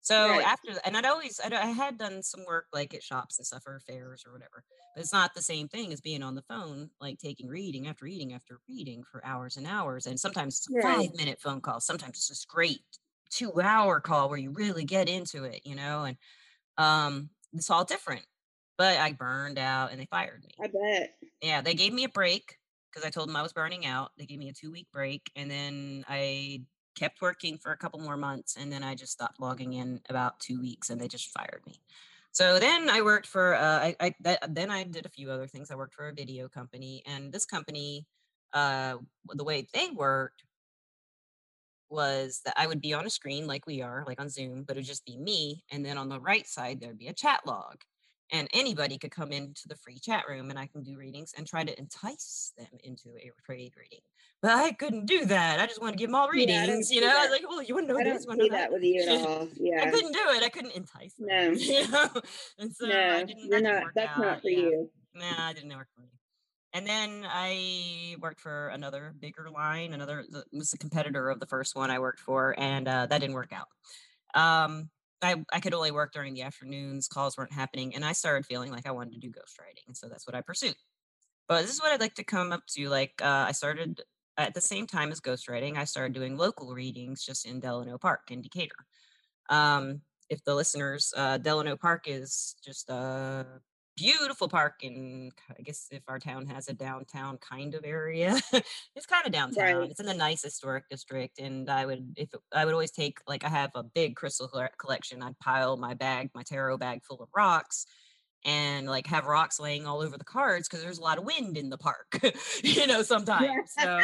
so 0.02 0.30
right. 0.30 0.46
after 0.46 0.70
and 0.86 0.98
i'd 0.98 1.06
always 1.06 1.40
I'd, 1.44 1.54
i 1.54 1.68
had 1.68 1.98
done 1.98 2.22
some 2.22 2.44
work 2.46 2.66
like 2.74 2.94
at 2.94 3.04
shops 3.04 3.40
and 3.40 3.48
stuff 3.48 3.64
or 3.66 3.80
fairs 3.88 4.24
or 4.28 4.34
whatever 4.34 4.64
but 4.94 5.02
it's 5.02 5.14
not 5.14 5.34
the 5.34 5.42
same 5.42 5.70
thing 5.70 5.94
as 5.94 6.02
being 6.02 6.24
on 6.24 6.36
the 6.36 6.44
phone 6.44 6.90
like 7.00 7.18
taking 7.20 7.48
reading 7.48 7.88
after 7.88 8.06
reading 8.06 8.34
after 8.34 8.60
reading 8.68 9.04
for 9.10 9.26
hours 9.26 9.56
and 9.56 9.66
hours 9.66 10.06
and 10.06 10.20
sometimes 10.20 10.66
right. 10.72 10.84
five 10.84 11.10
minute 11.16 11.40
phone 11.40 11.62
calls 11.62 11.86
sometimes 11.86 12.18
it's 12.18 12.28
just 12.28 12.48
great 12.50 12.82
two 13.30 13.62
hour 13.62 14.00
call 14.00 14.30
where 14.30 14.38
you 14.38 14.52
really 14.52 14.84
get 14.84 15.10
into 15.10 15.44
it, 15.44 15.62
you 15.66 15.76
know, 15.76 16.04
and 16.04 16.18
um, 16.78 17.30
it's 17.54 17.70
all 17.70 17.86
different. 17.86 18.26
But 18.78 18.98
I 18.98 19.14
burned 19.14 19.58
out 19.58 19.92
and 19.92 20.00
they 20.00 20.06
fired 20.06 20.44
me. 20.44 20.54
I 20.62 20.68
bet. 20.68 21.16
Yeah, 21.42 21.62
they 21.62 21.74
gave 21.74 21.94
me 21.94 22.04
a 22.04 22.10
break 22.10 22.58
because 22.92 23.06
I 23.06 23.10
told 23.10 23.30
them 23.30 23.36
I 23.36 23.42
was 23.42 23.54
burning 23.54 23.86
out. 23.86 24.12
They 24.18 24.26
gave 24.26 24.40
me 24.40 24.50
a 24.50 24.54
two 24.54 24.72
week 24.72 24.88
break 24.92 25.30
and 25.36 25.50
then 25.50 26.04
I 26.10 26.64
kept 26.96 27.22
working 27.22 27.58
for 27.58 27.72
a 27.72 27.78
couple 27.78 28.00
more 28.00 28.18
months 28.18 28.56
and 28.58 28.72
then 28.72 28.84
I 28.84 28.96
just 28.96 29.12
stopped 29.12 29.40
logging 29.40 29.74
in 29.74 30.02
about 30.10 30.40
two 30.40 30.60
weeks 30.62 30.90
and 30.90 31.00
they 31.00 31.08
just 31.08 31.30
fired 31.30 31.62
me. 31.66 31.80
So 32.32 32.60
then 32.60 32.90
I 32.90 33.02
worked 33.02 33.28
for 33.28 33.56
uh, 33.56 33.80
I, 33.80 33.96
I 34.00 34.16
that, 34.22 34.54
then 34.54 34.70
I 34.70 34.84
did 34.84 35.06
a 35.06 35.10
few 35.10 35.32
other 35.32 35.48
things. 35.48 35.72
I 35.72 35.76
worked 35.76 35.94
for 35.94 36.10
a 36.10 36.14
video 36.14 36.50
company 36.50 37.02
and 37.06 37.32
this 37.32 37.46
company 37.46 38.06
uh, 38.54 38.98
the 39.34 39.44
way 39.44 39.68
they 39.74 39.90
worked 39.90 40.44
was 41.90 42.42
that 42.46 42.56
I 42.58 42.68
would 42.68 42.82
be 42.82 42.94
on 42.94 43.06
a 43.06 43.10
screen 43.10 43.48
like 43.48 43.66
we 43.66 43.82
are, 43.82 44.04
like 44.08 44.20
on 44.20 44.30
Zoom, 44.30 44.64
but 44.64 44.76
it 44.76 44.80
would 44.80 44.88
just 44.88 45.06
be 45.06 45.18
me. 45.18 45.64
And 45.72 45.86
then 45.86 45.98
on 45.98 46.10
the 46.10 46.20
right 46.20 46.48
side, 46.48 46.80
there'd 46.80 46.98
be 46.98 47.08
a 47.08 47.14
chat 47.14 47.42
log. 47.46 47.82
And 48.32 48.48
anybody 48.54 48.98
could 48.98 49.12
come 49.12 49.32
into 49.32 49.68
the 49.68 49.76
free 49.76 50.00
chat 50.00 50.24
room 50.28 50.50
and 50.50 50.58
I 50.58 50.66
can 50.66 50.82
do 50.82 50.98
readings 50.98 51.34
and 51.38 51.46
try 51.46 51.64
to 51.64 51.78
entice 51.78 52.54
them 52.58 52.68
into 52.84 53.10
a 53.10 53.32
trade 53.46 53.74
reading. 53.78 54.00
But 54.42 54.52
I 54.52 54.72
couldn't 54.72 55.06
do 55.06 55.26
that. 55.26 55.60
I 55.60 55.68
just 55.68 55.82
want 55.82 55.94
to 55.94 55.98
give 55.98 56.10
them 56.10 56.16
all 56.16 56.30
readings. 56.30 56.92
Yeah, 56.92 56.96
you 56.96 57.02
know, 57.02 57.08
that. 57.08 57.18
I 57.18 57.22
was 57.22 57.32
like, 57.32 57.50
well, 57.50 57.62
you 57.62 57.76
wouldn't 57.76 57.92
know 57.92 58.00
I 58.00 58.04
this 58.04 58.26
one. 58.26 58.42
I 58.42 58.50
that 58.50 58.72
with 58.72 58.84
you 58.84 59.02
at 59.02 59.28
all. 59.28 59.48
Yeah. 59.56 59.84
I 59.84 59.92
couldn't 59.92 60.12
do 60.12 60.20
it. 60.20 60.44
I 60.44 60.50
couldn't 60.50 60.76
entice 60.76 61.14
them. 61.14 61.28
No. 61.30 61.52
You 61.52 61.88
know? 61.88 62.10
And 62.60 62.76
so 62.76 62.88
no, 62.88 63.16
I 63.16 63.24
didn't, 63.24 63.46
you're 63.46 63.62
not, 63.62 63.84
that's 63.96 64.10
out. 64.18 64.20
not 64.20 64.42
for 64.42 64.50
yeah. 64.50 64.60
you. 64.60 64.90
Nah, 65.14 65.48
I 65.48 65.54
didn't 65.54 65.76
work 65.76 65.88
for 65.96 66.02
me. 66.02 66.10
And 66.76 66.86
then 66.86 67.26
I 67.26 68.18
worked 68.20 68.42
for 68.42 68.68
another 68.68 69.16
bigger 69.18 69.50
line, 69.50 69.94
another 69.94 70.26
was 70.52 70.74
a 70.74 70.78
competitor 70.78 71.30
of 71.30 71.40
the 71.40 71.46
first 71.46 71.74
one 71.74 71.90
I 71.90 72.00
worked 72.00 72.20
for, 72.20 72.54
and 72.58 72.86
uh, 72.86 73.06
that 73.06 73.22
didn't 73.22 73.34
work 73.34 73.54
out. 73.54 73.70
Um, 74.38 74.90
I, 75.22 75.36
I 75.54 75.62
could 75.62 75.74
only 75.74 75.92
work 75.92 76.12
during 76.12 76.34
the 76.34 76.42
afternoons, 76.42 77.08
calls 77.08 77.38
weren't 77.38 77.54
happening, 77.54 77.96
and 77.96 78.04
I 78.04 78.12
started 78.12 78.46
feeling 78.46 78.74
like 78.74 78.86
I 78.86 78.92
wanted 78.92 79.14
to 79.14 79.20
do 79.20 79.30
ghostwriting. 79.30 79.88
And 79.88 79.96
so 79.96 80.10
that's 80.10 80.28
what 80.28 80.36
I 80.36 80.42
pursued. 80.42 80.76
But 81.48 81.62
this 81.62 81.72
is 81.72 81.82
what 81.82 81.94
I'd 81.94 82.02
like 82.02 82.16
to 82.16 82.26
come 82.26 82.52
up 82.52 82.66
to. 82.72 82.90
Like, 82.90 83.14
uh, 83.22 83.46
I 83.48 83.54
started 83.54 84.02
at 84.38 84.54
the 84.54 84.60
same 84.60 84.86
time 84.86 85.14
as 85.14 85.22
ghostwriting, 85.22 85.78
I 85.78 85.86
started 85.86 86.14
doing 86.14 86.36
local 86.36 86.74
readings 86.74 87.24
just 87.24 87.46
in 87.46 87.62
Delano 87.62 87.98
Park 87.98 88.32
in 88.32 88.42
Decatur. 88.42 88.76
Um, 89.50 90.02
if 90.30 90.44
the 90.44 90.54
listeners, 90.54 91.14
uh, 91.16 91.38
Delano 91.38 91.78
Park 91.78 92.04
is 92.08 92.58
just 92.66 92.90
a 92.90 93.46
beautiful 93.96 94.48
park 94.50 94.76
in 94.82 95.32
i 95.58 95.62
guess 95.62 95.88
if 95.92 96.02
our 96.08 96.20
town 96.20 96.46
has 96.46 96.68
a 96.68 96.74
downtown 96.74 97.38
kind 97.38 97.76
of 97.76 97.86
area 97.86 98.38
it's 98.96 99.06
kind 99.06 99.26
of 99.26 99.32
downtown 99.32 99.78
right. 99.78 99.90
it's 99.90 100.00
in 100.00 100.06
the 100.06 100.14
nice 100.14 100.44
historic 100.44 100.88
district 100.90 101.40
and 101.40 101.70
i 101.70 101.86
would 101.86 102.14
if 102.18 102.34
it, 102.34 102.40
i 102.54 102.66
would 102.66 102.74
always 102.74 102.92
take 102.92 103.20
like 103.28 103.44
i 103.46 103.50
have 103.50 103.72
a 103.76 103.84
big 103.84 104.16
crystal 104.16 104.50
collection 104.78 105.24
i'd 105.24 105.40
pile 105.40 105.78
my 105.78 105.94
bag 105.94 106.30
my 106.36 106.44
tarot 106.44 106.78
bag 106.78 107.04
full 107.04 107.22
of 107.22 107.30
rocks 107.36 107.86
and 108.46 108.88
like 108.88 109.08
have 109.08 109.26
rocks 109.26 109.60
laying 109.60 109.88
all 109.88 110.02
over 110.02 110.18
the 110.18 110.24
cards 110.24 110.68
because 110.68 110.84
there's 110.84 111.00
a 111.00 111.02
lot 111.02 111.18
of 111.18 111.26
wind 111.26 111.58
in 111.58 111.70
the 111.70 111.78
park, 111.78 112.20
you 112.64 112.86
know, 112.88 113.02
sometimes. 113.02 113.74
So 113.78 114.00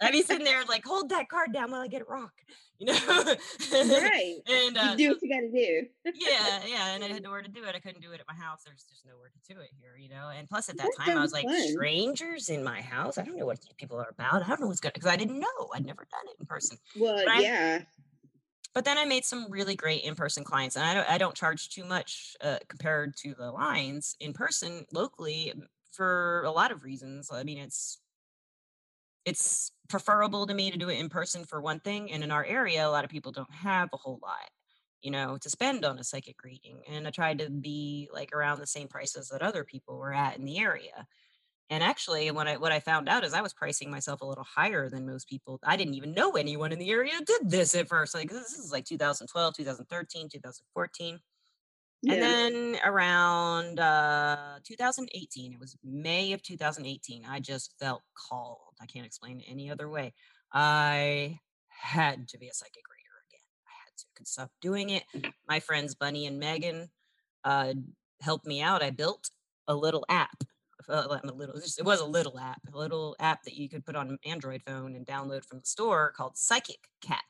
I'd 0.00 0.12
be 0.12 0.22
sitting 0.22 0.44
there 0.44 0.64
like, 0.68 0.84
hold 0.84 1.08
that 1.10 1.28
card 1.28 1.52
down 1.52 1.72
while 1.72 1.80
I 1.80 1.88
get 1.88 2.02
a 2.02 2.04
rock, 2.04 2.32
you 2.78 2.86
know? 2.86 2.94
right. 3.72 4.36
and 4.48 4.78
uh, 4.78 4.94
you 4.96 4.96
do 4.96 5.08
what 5.08 5.22
you 5.22 5.28
got 5.28 5.40
to 5.40 5.50
do. 5.50 5.86
yeah, 6.14 6.60
yeah. 6.66 6.94
And 6.94 7.02
I 7.02 7.08
had 7.08 7.22
nowhere 7.24 7.42
to 7.42 7.50
do 7.50 7.64
it. 7.64 7.74
I 7.74 7.80
couldn't 7.80 8.02
do 8.02 8.12
it 8.12 8.20
at 8.20 8.26
my 8.28 8.40
house. 8.40 8.62
There's 8.64 8.84
just 8.84 9.04
nowhere 9.04 9.30
to 9.30 9.54
do 9.54 9.60
it 9.60 9.70
here, 9.80 9.96
you 9.98 10.08
know? 10.08 10.30
And 10.36 10.48
plus 10.48 10.68
at 10.68 10.76
that, 10.78 10.88
time 10.98 11.18
I 11.18 11.20
was 11.20 11.32
like, 11.32 11.44
fun. 11.44 11.68
strangers 11.68 12.48
in 12.48 12.62
my 12.62 12.80
house. 12.80 13.18
I 13.18 13.24
don't 13.24 13.36
know 13.36 13.46
what 13.46 13.60
these 13.60 13.74
people 13.76 13.98
are 13.98 14.08
about. 14.10 14.44
I 14.44 14.48
don't 14.48 14.60
know 14.60 14.68
what's 14.68 14.80
good 14.80 14.92
because 14.94 15.10
I 15.10 15.16
didn't 15.16 15.40
know. 15.40 15.68
I'd 15.74 15.84
never 15.84 16.06
done 16.10 16.32
it 16.32 16.36
in 16.38 16.46
person. 16.46 16.78
Well, 16.96 17.20
but 17.26 17.42
yeah. 17.42 17.80
I, 17.80 17.86
but 18.74 18.84
then 18.84 18.98
I 18.98 19.04
made 19.04 19.24
some 19.24 19.46
really 19.50 19.76
great 19.76 20.02
in-person 20.04 20.44
clients, 20.44 20.76
and 20.76 20.84
I 20.84 20.94
don't 20.94 21.10
I 21.10 21.18
don't 21.18 21.34
charge 21.34 21.68
too 21.70 21.84
much 21.84 22.36
uh, 22.40 22.58
compared 22.68 23.16
to 23.18 23.34
the 23.34 23.50
lines 23.50 24.16
in 24.20 24.32
person 24.32 24.86
locally 24.92 25.52
for 25.92 26.42
a 26.44 26.50
lot 26.50 26.72
of 26.72 26.84
reasons. 26.84 27.30
I 27.32 27.44
mean, 27.44 27.58
it's 27.58 28.00
it's 29.24 29.72
preferable 29.88 30.46
to 30.46 30.54
me 30.54 30.70
to 30.70 30.78
do 30.78 30.88
it 30.88 30.98
in 30.98 31.08
person 31.08 31.44
for 31.44 31.60
one 31.60 31.80
thing, 31.80 32.10
and 32.12 32.24
in 32.24 32.30
our 32.30 32.44
area, 32.44 32.86
a 32.86 32.90
lot 32.90 33.04
of 33.04 33.10
people 33.10 33.32
don't 33.32 33.52
have 33.52 33.88
a 33.92 33.96
whole 33.96 34.18
lot, 34.22 34.50
you 35.02 35.10
know, 35.10 35.36
to 35.38 35.50
spend 35.50 35.84
on 35.84 35.98
a 35.98 36.04
psychic 36.04 36.42
reading, 36.42 36.82
and 36.88 37.06
I 37.06 37.10
tried 37.10 37.38
to 37.40 37.50
be 37.50 38.08
like 38.12 38.32
around 38.34 38.58
the 38.60 38.66
same 38.66 38.88
prices 38.88 39.28
that 39.28 39.42
other 39.42 39.64
people 39.64 39.96
were 39.96 40.14
at 40.14 40.38
in 40.38 40.44
the 40.44 40.58
area. 40.58 41.06
And 41.72 41.82
actually, 41.82 42.30
what 42.32 42.46
I 42.46 42.58
what 42.58 42.70
I 42.70 42.80
found 42.80 43.08
out 43.08 43.24
is 43.24 43.32
I 43.32 43.40
was 43.40 43.54
pricing 43.54 43.90
myself 43.90 44.20
a 44.20 44.26
little 44.26 44.44
higher 44.44 44.90
than 44.90 45.06
most 45.06 45.26
people. 45.26 45.58
I 45.64 45.78
didn't 45.78 45.94
even 45.94 46.12
know 46.12 46.32
anyone 46.32 46.70
in 46.70 46.78
the 46.78 46.90
area 46.90 47.14
did 47.24 47.48
this 47.48 47.74
at 47.74 47.88
first. 47.88 48.14
Like 48.14 48.28
this 48.28 48.52
is 48.52 48.70
like 48.70 48.84
2012, 48.84 49.54
2013, 49.54 50.28
2014. 50.28 51.18
Yeah. 52.02 52.12
And 52.12 52.22
then 52.22 52.76
around 52.84 53.80
uh, 53.80 54.58
2018, 54.64 55.54
it 55.54 55.58
was 55.58 55.74
May 55.82 56.34
of 56.34 56.42
2018, 56.42 57.24
I 57.26 57.40
just 57.40 57.72
felt 57.80 58.02
called. 58.28 58.58
I 58.82 58.84
can't 58.84 59.06
explain 59.06 59.40
it 59.40 59.46
any 59.48 59.70
other 59.70 59.88
way. 59.88 60.12
I 60.52 61.38
had 61.68 62.28
to 62.28 62.38
be 62.38 62.48
a 62.48 62.52
psychic 62.52 62.84
reader 62.90 63.16
again. 63.30 63.40
I 63.66 63.72
had 63.86 63.96
to. 63.96 64.04
Could 64.14 64.28
stop 64.28 64.50
doing 64.60 64.90
it. 64.90 65.04
My 65.48 65.58
friends 65.58 65.94
Bunny 65.94 66.26
and 66.26 66.38
Megan 66.38 66.90
uh, 67.44 67.72
helped 68.20 68.46
me 68.46 68.60
out. 68.60 68.82
I 68.82 68.90
built 68.90 69.30
a 69.66 69.74
little 69.74 70.04
app 70.10 70.44
uh, 70.88 71.18
a 71.22 71.32
little, 71.32 71.54
it 71.56 71.84
was 71.84 72.00
a 72.00 72.04
little 72.04 72.38
app, 72.38 72.60
a 72.72 72.76
little 72.76 73.16
app 73.20 73.42
that 73.44 73.54
you 73.54 73.68
could 73.68 73.84
put 73.84 73.96
on 73.96 74.08
an 74.08 74.18
Android 74.24 74.62
phone 74.66 74.94
and 74.94 75.06
download 75.06 75.44
from 75.44 75.60
the 75.60 75.66
store 75.66 76.12
called 76.16 76.36
Psychic 76.36 76.88
Cat. 77.00 77.22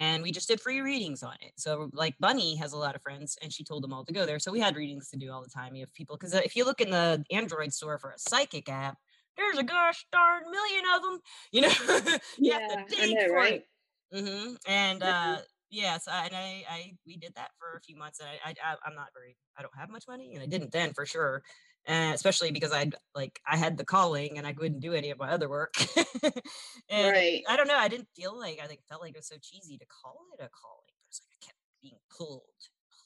And 0.00 0.22
we 0.22 0.30
just 0.30 0.48
did 0.48 0.60
free 0.60 0.80
readings 0.80 1.24
on 1.24 1.34
it. 1.40 1.52
So, 1.56 1.90
like, 1.92 2.14
Bunny 2.20 2.54
has 2.56 2.72
a 2.72 2.76
lot 2.76 2.94
of 2.94 3.02
friends, 3.02 3.36
and 3.42 3.52
she 3.52 3.64
told 3.64 3.82
them 3.82 3.92
all 3.92 4.04
to 4.04 4.12
go 4.12 4.26
there. 4.26 4.38
So, 4.38 4.52
we 4.52 4.60
had 4.60 4.76
readings 4.76 5.08
to 5.10 5.16
do 5.16 5.32
all 5.32 5.42
the 5.42 5.50
time. 5.50 5.74
You 5.74 5.82
have 5.82 5.92
people, 5.92 6.16
because 6.16 6.34
uh, 6.34 6.40
if 6.44 6.54
you 6.54 6.64
look 6.64 6.80
in 6.80 6.90
the 6.90 7.24
Android 7.32 7.72
store 7.72 7.98
for 7.98 8.10
a 8.10 8.18
psychic 8.18 8.68
app, 8.68 8.96
there's 9.36 9.58
a 9.58 9.64
gosh 9.64 10.06
darn 10.12 10.44
million 10.50 10.84
of 10.94 11.02
them. 11.02 11.20
You 11.52 11.60
know, 11.62 11.72
you 12.38 12.52
yeah, 12.52 12.58
have 12.76 12.86
to 12.86 12.96
dig 12.96 13.14
know, 13.14 13.26
for 13.26 13.34
right? 13.34 13.52
it. 13.54 13.68
Mm-hmm. 14.14 14.54
And 14.66 15.02
uh, 15.02 15.38
yes, 15.70 16.08
I, 16.08 16.26
and 16.26 16.36
I, 16.36 16.64
I, 16.70 16.92
we 17.06 17.16
did 17.16 17.34
that 17.36 17.50
for 17.58 17.76
a 17.76 17.80
few 17.80 17.96
months. 17.96 18.20
And 18.20 18.28
I, 18.28 18.50
I, 18.50 18.76
I'm 18.84 18.94
not 18.94 19.08
very, 19.14 19.36
I 19.56 19.62
don't 19.62 19.76
have 19.78 19.90
much 19.90 20.04
money, 20.08 20.34
and 20.34 20.42
I 20.42 20.46
didn't 20.46 20.72
then 20.72 20.92
for 20.92 21.06
sure 21.06 21.42
and 21.88 22.14
especially 22.14 22.52
because 22.52 22.70
I'd 22.70 22.94
like 23.14 23.40
I 23.50 23.56
had 23.56 23.78
the 23.78 23.84
calling 23.84 24.38
and 24.38 24.46
I 24.46 24.52
couldn't 24.52 24.80
do 24.80 24.92
any 24.92 25.10
of 25.10 25.18
my 25.18 25.30
other 25.30 25.48
work. 25.48 25.74
and 26.22 27.12
right. 27.12 27.42
I 27.48 27.56
don't 27.56 27.66
know. 27.66 27.76
I 27.76 27.88
didn't 27.88 28.08
feel 28.14 28.38
like 28.38 28.60
I 28.62 28.66
think 28.66 28.80
felt 28.88 29.00
like 29.00 29.14
it 29.14 29.18
was 29.18 29.26
so 29.26 29.36
cheesy 29.40 29.78
to 29.78 29.86
call 29.86 30.20
it 30.38 30.44
a 30.44 30.48
calling, 30.50 30.92
but 31.00 31.08
it's 31.08 31.22
like 31.22 31.38
I 31.42 31.46
kept 31.46 31.58
being 31.82 31.98
pulled, 32.16 32.42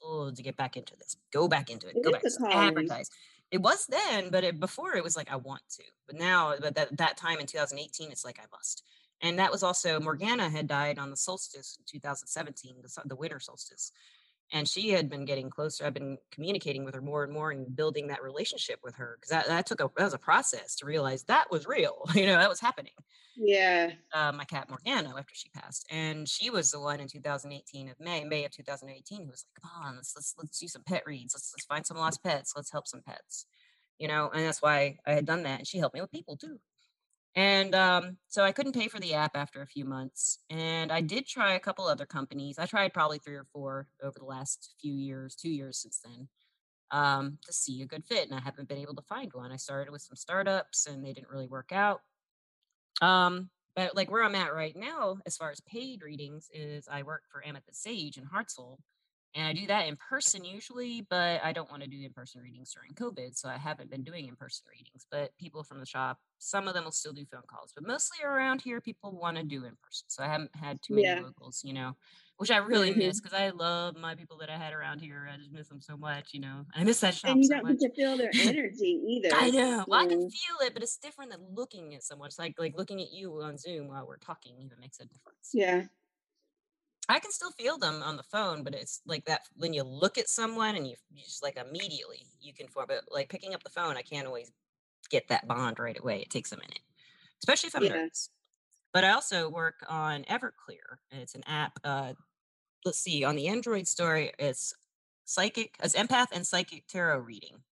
pulled 0.01 0.37
to 0.37 0.43
get 0.43 0.57
back 0.57 0.77
into 0.77 0.95
this, 0.97 1.17
go 1.33 1.47
back 1.47 1.71
into 1.71 1.89
it, 1.89 1.97
it 1.97 2.05
go 2.05 2.11
back, 2.11 2.25
advertise. 2.51 3.09
It 3.53 3.61
was 3.61 3.87
then, 3.87 4.31
but 4.31 4.45
it, 4.45 4.59
before 4.59 4.97
it 4.97 5.05
was 5.05 5.17
like 5.17 5.31
I 5.31 5.37
want 5.37 5.63
to, 5.77 5.85
but 6.09 6.19
now, 6.19 6.55
but 6.61 6.75
that 6.75 6.97
that 6.99 7.17
time 7.17 7.39
in 7.39 7.47
2018, 7.47 8.11
it's 8.11 8.25
like 8.25 8.41
I 8.41 8.47
must. 8.53 8.83
And 9.23 9.39
that 9.39 9.53
was 9.53 9.63
also 9.63 10.01
Morgana 10.01 10.51
had 10.51 10.67
died 10.67 10.99
on 10.99 11.11
the 11.11 11.17
solstice 11.17 11.79
in 11.79 11.85
2017, 11.89 12.77
the, 12.83 13.03
the 13.07 13.17
winter 13.17 13.41
solstice 13.41 13.93
and 14.53 14.69
she 14.69 14.91
had 14.91 15.09
been 15.09 15.25
getting 15.25 15.49
closer. 15.49 15.85
I've 15.85 15.95
been 15.95 16.19
communicating 16.31 16.85
with 16.85 16.95
her 16.95 17.01
more 17.01 17.25
and 17.25 17.33
more 17.33 17.51
and 17.51 17.75
building 17.75 18.09
that 18.09 18.23
relationship 18.23 18.81
with 18.83 18.95
her 18.97 19.17
because 19.19 19.31
that, 19.31 19.47
that 19.49 19.67
took 19.67 19.81
a 19.81 19.91
that 19.97 20.05
was 20.05 20.15
a 20.15 20.19
process 20.19 20.77
to 20.77 20.87
realize 20.87 21.25
that 21.25 21.51
was 21.51 21.67
real. 21.67 22.05
You 22.15 22.27
know, 22.27 22.39
that 22.39 22.49
was 22.49 22.61
happening. 22.61 22.93
Yeah. 23.35 23.93
Uh, 24.13 24.31
my 24.33 24.45
cat 24.45 24.69
Morgana 24.69 25.09
after 25.17 25.35
she 25.35 25.49
passed, 25.49 25.87
and 25.91 26.29
she 26.29 26.51
was 26.51 26.71
the 26.71 26.79
one 26.79 27.01
in 27.01 27.09
2018 27.09 27.89
of 27.89 27.99
May, 27.99 28.23
May 28.23 28.45
of 28.45 28.53
2018, 28.53 29.23
who 29.23 29.31
was 29.31 29.45
like, 29.49 29.63
"Come 29.63 29.83
on, 29.85 29.97
let's 29.97 30.13
let's 30.15 30.35
let's 30.39 30.59
do 30.61 30.69
some 30.69 30.83
pet 30.85 31.03
reads. 31.07 31.35
Let's 31.35 31.53
let's 31.57 31.65
find 31.65 31.85
some 31.85 31.97
lost 31.97 32.23
pets. 32.23 32.53
Let's 32.55 32.71
help 32.71 32.87
some 32.87 33.03
pets." 33.03 33.47
You 33.99 34.09
know, 34.09 34.31
and 34.33 34.45
that's 34.45 34.63
why 34.63 34.99
I 35.07 35.13
had 35.15 35.27
done 35.27 35.43
that, 35.45 35.61
and 35.61 35.67
she 35.67 35.79
helped 35.79 35.95
me 35.95 36.03
with 36.03 36.13
people 36.13 36.37
too. 36.37 36.61
And 37.35 37.75
um, 37.75 38.19
so 38.29 38.43
I 38.43 38.53
couldn't 38.53 38.75
pay 38.75 38.89
for 38.89 39.01
the 39.01 39.15
app 39.15 39.37
after 39.37 39.63
a 39.63 39.67
few 39.67 39.85
months. 39.85 40.41
And 40.51 40.93
I 40.93 41.01
did 41.01 41.27
try 41.27 41.55
a 41.55 41.61
couple 41.61 41.87
other 41.87 42.05
companies. 42.05 42.59
I 42.59 42.67
tried 42.67 42.93
probably 42.93 43.19
three 43.19 43.37
or 43.37 43.47
four 43.53 43.89
over 44.03 44.19
the 44.19 44.27
last 44.27 44.75
few 44.81 44.93
years, 44.93 45.35
two 45.35 45.49
years 45.51 45.79
since 45.79 46.01
then, 46.05 46.29
um, 46.91 47.39
to 47.47 47.53
see 47.53 47.81
a 47.81 47.87
good 47.87 48.05
fit. 48.05 48.29
And 48.29 48.39
I 48.39 48.43
haven't 48.43 48.69
been 48.69 48.79
able 48.79 48.95
to 48.97 49.03
find 49.03 49.33
one. 49.33 49.51
I 49.51 49.57
started 49.57 49.91
with 49.91 50.03
some 50.03 50.17
startups 50.17 50.87
and 50.87 51.03
they 51.03 51.15
didn't 51.15 51.31
really 51.31 51.49
work 51.49 51.73
out. 51.73 52.03
Um, 53.01 53.49
but 53.75 53.97
like 53.97 54.11
where 54.11 54.23
I'm 54.23 54.35
at 54.35 54.55
right 54.55 54.77
now, 54.77 55.17
as 55.25 55.39
far 55.39 55.51
as 55.51 55.61
paid 55.61 56.03
readings, 56.03 56.51
is 56.53 56.87
I 56.91 57.03
work 57.03 57.23
for 57.31 57.47
Amethyst 57.47 57.83
Sage 57.83 58.19
in 58.19 58.25
Hartselle 58.25 58.77
and 59.35 59.47
I 59.47 59.53
do 59.55 59.67
that 59.67 59.89
in 59.89 59.97
person 59.97 60.45
usually, 60.45 61.07
but 61.09 61.41
I 61.43 61.53
don't 61.53 61.71
want 61.71 61.83
to 61.83 61.89
do 61.89 62.03
in 62.03 62.13
person 62.13 62.43
readings 62.43 62.75
during 62.75 62.93
COVID. 62.93 63.37
So 63.37 63.49
I 63.49 63.57
haven't 63.57 63.91
been 63.91 64.03
doing 64.03 64.29
in 64.29 64.37
person 64.37 64.67
readings. 64.71 65.07
But 65.11 65.37
people 65.39 65.63
from 65.63 65.81
the 65.81 65.87
shop, 65.87 66.19
some 66.39 66.69
of 66.69 66.75
them 66.75 66.85
will 66.85 66.93
still 66.93 67.15
do 67.15 67.25
phone 67.31 67.43
calls, 67.49 67.73
but 67.75 67.87
mostly 67.87 68.19
around 68.25 68.61
here, 68.61 68.81
people 68.81 69.13
want 69.13 69.39
to 69.39 69.43
do 69.43 69.65
in 69.65 69.73
person. 69.83 70.05
So 70.09 70.23
I 70.23 70.27
haven't 70.27 70.55
had 70.55 70.81
too 70.83 70.97
many 70.97 71.07
yeah. 71.07 71.21
locals, 71.21 71.63
you 71.65 71.73
know, 71.73 71.97
which 72.37 72.51
I 72.51 72.59
really 72.59 72.91
mm-hmm. 72.91 72.99
miss 72.99 73.21
because 73.21 73.39
I 73.39 73.51
love 73.51 73.97
my 73.97 74.15
people 74.15 74.37
that 74.39 74.51
I 74.51 74.59
had 74.59 74.75
around 74.75 75.01
here. 75.01 75.31
I 75.33 75.39
just 75.39 75.53
miss 75.53 75.69
them 75.69 75.81
so 75.81 75.97
much, 75.97 76.35
you 76.35 76.41
know. 76.41 76.67
I 76.75 76.85
miss 76.85 77.01
that 77.01 77.15
shop. 77.15 77.31
And 77.31 77.41
you 77.41 77.47
so 77.47 77.55
don't 77.55 77.65
much. 77.65 77.79
get 77.79 77.95
to 77.95 78.03
feel 78.03 78.17
their 78.19 78.31
energy 78.43 79.01
either. 79.09 79.35
I 79.35 79.51
know. 79.51 79.85
Well, 79.89 80.01
I 80.01 80.07
can 80.07 80.21
feel 80.21 80.67
it, 80.67 80.75
but 80.75 80.83
it's 80.83 80.99
different 80.99 81.31
than 81.31 81.41
looking 81.55 81.95
at 81.95 82.03
someone. 82.03 82.27
It's 82.27 82.39
like 82.39 82.55
like 82.59 82.77
looking 82.77 83.01
at 83.01 83.13
you 83.13 83.41
on 83.41 83.57
Zoom 83.57 83.89
while 83.89 84.07
we're 84.07 84.19
talking 84.19 84.57
even 84.59 84.79
makes 84.79 84.99
a 85.01 85.07
difference. 85.07 85.51
Yeah. 85.55 85.85
I 87.09 87.19
can 87.19 87.33
still 87.33 87.51
feel 87.51 87.79
them 87.79 88.03
on 88.03 88.17
the 88.17 88.23
phone, 88.23 88.63
but 88.63 88.75
it's 88.75 89.01
like 89.07 89.25
that 89.25 89.43
when 89.57 89.73
you 89.73 89.83
look 89.83 90.19
at 90.19 90.29
someone 90.29 90.77
and 90.77 90.87
you, 90.87 90.95
you 91.13 91.25
just 91.25 91.43
like 91.43 91.57
immediately 91.57 92.27
you 92.41 92.53
can 92.55 92.69
form. 92.69 92.87
But 92.89 93.05
like 93.11 93.29
picking 93.29 93.55
up 93.55 93.63
the 93.65 93.71
phone, 93.71 93.97
I 93.97 94.03
can't 94.03 94.27
always 94.27 94.51
get 95.11 95.29
that 95.29 95.47
bond 95.49 95.79
right 95.79 95.99
away. 95.99 96.21
It 96.21 96.31
takes 96.31 96.53
a 96.53 96.57
minute, 96.57 96.81
especially 97.41 97.69
if 97.69 97.77
I'm 97.77 97.83
yeah. 97.85 97.91
nervous. 97.91 98.31
But 98.93 99.05
I 99.05 99.11
also 99.11 99.49
work 99.49 99.85
on 99.89 100.25
Everclear, 100.25 100.99
and 101.11 101.23
it's 101.23 101.35
an 101.35 101.43
app. 101.47 101.79
Uh, 101.83 102.13
let's 102.85 102.99
see, 102.99 103.25
on 103.25 103.37
the 103.37 103.49
Android 103.49 103.89
store, 103.89 104.29
it's 104.39 104.75
psychic 105.25 105.77
as 105.81 105.95
empath 105.95 106.29
and 106.33 106.47
psychic 106.47 106.87
tarot 106.89 107.19
reading, 107.19 107.63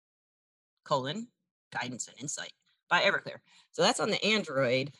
colon 0.84 1.28
guidance 1.72 2.08
and 2.08 2.18
insight 2.20 2.52
by 2.88 3.02
Everclear. 3.02 3.36
So 3.72 3.82
that's 3.82 4.00
on 4.00 4.10
the 4.10 4.24
Android, 4.24 4.92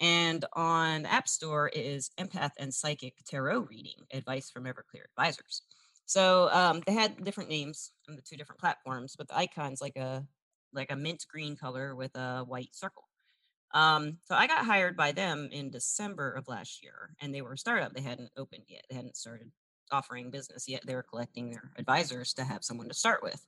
and 0.00 0.44
on 0.54 1.06
App 1.06 1.28
Store 1.28 1.68
is 1.68 2.10
Empath 2.18 2.52
and 2.58 2.74
Psychic 2.74 3.14
Tarot 3.24 3.60
Reading 3.60 4.06
Advice 4.12 4.50
from 4.50 4.64
Everclear 4.64 5.04
Advisors. 5.16 5.62
So 6.06 6.50
um, 6.52 6.82
they 6.86 6.92
had 6.92 7.24
different 7.24 7.50
names 7.50 7.92
on 8.08 8.16
the 8.16 8.22
two 8.22 8.36
different 8.36 8.60
platforms, 8.60 9.14
but 9.16 9.28
the 9.28 9.36
icon's 9.36 9.80
like 9.80 9.96
a 9.96 10.26
like 10.72 10.90
a 10.90 10.96
mint 10.96 11.24
green 11.30 11.56
color 11.56 11.94
with 11.94 12.14
a 12.16 12.44
white 12.46 12.74
circle. 12.74 13.04
Um, 13.72 14.18
so 14.24 14.34
I 14.34 14.46
got 14.46 14.64
hired 14.64 14.96
by 14.96 15.12
them 15.12 15.48
in 15.52 15.70
December 15.70 16.32
of 16.32 16.48
last 16.48 16.82
year, 16.82 17.14
and 17.20 17.34
they 17.34 17.42
were 17.42 17.54
a 17.54 17.58
startup. 17.58 17.92
They 17.92 18.02
hadn't 18.02 18.30
opened 18.36 18.64
yet. 18.68 18.84
They 18.88 18.96
hadn't 18.96 19.16
started 19.16 19.50
offering 19.90 20.30
business 20.30 20.68
yet. 20.68 20.82
They 20.86 20.94
were 20.94 21.02
collecting 21.02 21.50
their 21.50 21.70
advisors 21.76 22.34
to 22.34 22.44
have 22.44 22.64
someone 22.64 22.88
to 22.88 22.94
start 22.94 23.22
with 23.22 23.44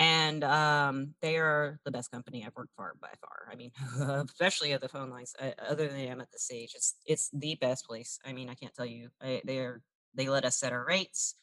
and 0.00 0.42
um, 0.42 1.14
they 1.20 1.36
are 1.36 1.78
the 1.84 1.90
best 1.90 2.10
company 2.10 2.42
I've 2.44 2.56
worked 2.56 2.72
for 2.74 2.94
by 3.02 3.10
far. 3.20 3.48
I 3.52 3.54
mean, 3.54 3.70
especially 4.30 4.72
at 4.72 4.80
the 4.80 4.88
phone 4.88 5.10
lines. 5.10 5.34
Uh, 5.38 5.50
other 5.68 5.88
than 5.88 6.00
Amethyst 6.00 6.48
Sage, 6.48 6.72
it's 6.74 6.96
it's 7.06 7.28
the 7.34 7.56
best 7.60 7.86
place. 7.86 8.18
I 8.24 8.32
mean, 8.32 8.48
I 8.48 8.54
can't 8.54 8.74
tell 8.74 8.86
you. 8.86 9.10
I, 9.22 9.42
they 9.44 9.58
are 9.58 9.82
they 10.14 10.28
let 10.28 10.46
us 10.46 10.56
set 10.56 10.72
our 10.72 10.86
rates. 10.86 11.36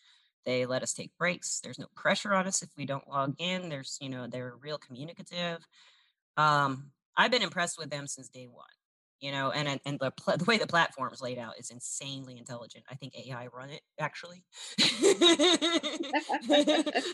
They 0.44 0.66
let 0.66 0.82
us 0.82 0.94
take 0.94 1.16
breaks. 1.20 1.60
There's 1.62 1.80
no 1.80 1.88
pressure 1.96 2.34
on 2.34 2.48
us 2.48 2.64
if 2.64 2.70
we 2.76 2.86
don't 2.88 3.08
log 3.08 3.36
in. 3.38 3.70
There's 3.70 3.98
you 4.02 4.10
know 4.10 4.28
they're 4.28 4.56
real 4.60 4.80
communicative. 4.80 5.60
Um, 6.36 6.92
I've 7.16 7.32
been 7.32 7.44
impressed 7.44 7.78
with 7.78 7.92
them 7.92 8.08
since 8.08 8.30
day 8.30 8.48
one 8.48 8.66
you 9.20 9.32
know 9.32 9.52
and 9.52 9.80
and 9.86 10.00
the, 10.00 10.12
pl- 10.12 10.38
the 10.38 10.46
way 10.46 10.58
the 10.58 10.68
platform 10.68 11.12
is 11.14 11.22
laid 11.22 11.38
out 11.38 11.58
is 11.60 11.70
insanely 11.70 12.38
intelligent. 12.38 12.84
I 12.90 12.96
think 12.96 13.14
ai 13.16 13.48
run 13.48 13.70
it 13.70 13.82
actually. 14.00 14.44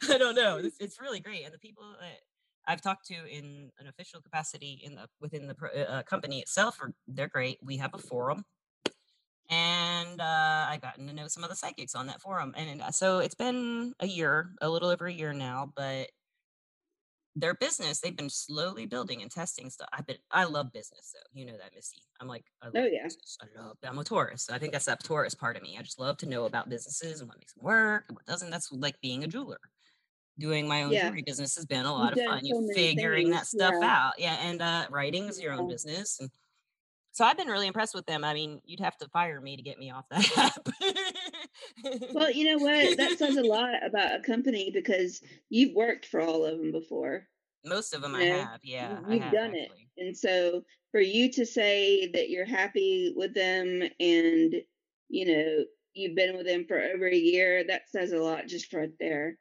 I 0.09 0.17
don't 0.17 0.35
know. 0.35 0.57
It's, 0.57 0.77
it's, 0.79 1.01
really 1.01 1.19
great. 1.19 1.43
And 1.45 1.53
the 1.53 1.59
people 1.59 1.83
that 1.99 2.19
i've 2.67 2.81
talked 2.81 3.05
to 3.07 3.13
in 3.13 3.71
an 3.79 3.87
official 3.87 4.21
capacity 4.21 4.81
in 4.83 4.95
the 4.95 5.07
within 5.19 5.47
the 5.47 5.89
uh, 5.89 6.03
company 6.03 6.39
itself 6.39 6.79
are 6.81 6.93
they're 7.07 7.27
great. 7.27 7.59
We 7.61 7.77
have 7.77 7.93
a 7.93 7.99
forum. 7.99 8.45
And 9.49 10.21
uh, 10.21 10.65
i 10.69 10.79
gotten 10.81 11.07
to 11.07 11.13
know 11.13 11.27
some 11.27 11.43
of 11.43 11.49
the 11.49 11.55
psychics 11.55 11.95
on 11.95 12.07
that 12.07 12.21
forum. 12.21 12.53
And 12.55 12.81
uh, 12.81 12.91
so 12.91 13.19
it's 13.19 13.35
been 13.35 13.93
a 13.99 14.07
year 14.07 14.51
a 14.61 14.69
little 14.69 14.89
over 14.89 15.05
a 15.07 15.13
year 15.13 15.33
now 15.33 15.71
but 15.75 16.09
their 17.35 17.55
business 17.55 17.99
they've 17.99 18.15
been 18.15 18.29
slowly 18.29 18.85
building 18.85 19.21
and 19.21 19.31
testing 19.31 19.69
stuff 19.69 19.87
i've 19.93 20.05
been 20.05 20.17
i 20.31 20.43
love 20.43 20.71
business 20.71 21.13
though 21.13 21.39
you 21.39 21.45
know 21.45 21.53
that 21.53 21.73
missy 21.73 22.03
i'm 22.19 22.27
like 22.27 22.45
I 22.61 22.67
love 22.67 22.73
oh 22.75 22.85
yeah 22.85 23.03
business. 23.03 23.37
i 23.41 23.61
love 23.61 23.77
i'm 23.83 23.97
a 23.97 24.03
taurus 24.03 24.43
so 24.43 24.53
i 24.53 24.59
think 24.59 24.71
that's 24.71 24.85
that 24.85 25.03
taurus 25.03 25.33
part 25.33 25.57
of 25.57 25.63
me 25.63 25.75
i 25.79 25.81
just 25.81 25.99
love 25.99 26.17
to 26.17 26.29
know 26.29 26.45
about 26.45 26.69
businesses 26.69 27.21
and 27.21 27.29
what 27.29 27.39
makes 27.39 27.53
them 27.53 27.63
work 27.63 28.05
and 28.07 28.15
what 28.15 28.25
doesn't 28.25 28.51
that's 28.51 28.71
like 28.71 28.99
being 29.01 29.23
a 29.23 29.27
jeweler 29.27 29.59
doing 30.37 30.67
my 30.67 30.83
own 30.83 30.91
yeah. 30.91 31.03
jewelry 31.03 31.23
business 31.23 31.55
has 31.55 31.65
been 31.65 31.85
a 31.85 31.91
lot 31.91 32.15
You've 32.15 32.25
of 32.25 32.31
fun 32.33 32.45
so 32.45 32.47
you 32.47 32.71
figuring 32.75 33.27
things. 33.27 33.37
that 33.37 33.47
stuff 33.47 33.73
yeah. 33.81 33.87
out 33.87 34.13
yeah 34.17 34.37
and 34.41 34.61
uh 34.61 34.85
writing 34.91 35.25
is 35.25 35.41
your 35.41 35.53
own 35.53 35.67
business 35.67 36.19
and 36.19 36.29
so 37.13 37.23
I've 37.23 37.37
been 37.37 37.47
really 37.47 37.67
impressed 37.67 37.93
with 37.93 38.07
them. 38.07 38.23
I 38.23 38.33
mean, 38.33 38.59
you'd 38.65 38.79
have 38.79 38.97
to 38.97 39.07
fire 39.09 39.39
me 39.39 39.55
to 39.55 39.61
get 39.61 39.77
me 39.77 39.91
off 39.91 40.05
that 40.09 40.37
app. 40.37 40.67
Well, 42.13 42.31
you 42.31 42.45
know 42.45 42.63
what? 42.63 42.97
That 42.97 43.17
says 43.17 43.37
a 43.37 43.43
lot 43.43 43.85
about 43.85 44.15
a 44.15 44.23
company 44.23 44.71
because 44.73 45.21
you've 45.49 45.75
worked 45.75 46.05
for 46.05 46.21
all 46.21 46.45
of 46.45 46.57
them 46.57 46.71
before. 46.71 47.27
Most 47.65 47.93
of 47.93 48.01
them 48.01 48.13
you 48.15 48.29
know? 48.29 48.35
I 48.35 48.37
have, 48.39 48.59
yeah. 48.63 48.97
You've 49.07 49.23
have, 49.23 49.33
done 49.33 49.55
actually. 49.55 49.87
it. 49.95 50.05
And 50.05 50.17
so 50.17 50.63
for 50.91 50.99
you 50.99 51.31
to 51.31 51.45
say 51.45 52.11
that 52.13 52.29
you're 52.29 52.45
happy 52.45 53.13
with 53.15 53.33
them 53.33 53.81
and, 53.99 54.55
you 55.09 55.25
know, 55.25 55.65
you've 55.93 56.15
been 56.15 56.35
with 56.35 56.45
them 56.45 56.65
for 56.67 56.81
over 56.81 57.07
a 57.07 57.15
year, 57.15 57.63
that 57.67 57.89
says 57.89 58.11
a 58.11 58.17
lot 58.17 58.47
just 58.47 58.73
right 58.73 58.91
there 58.99 59.37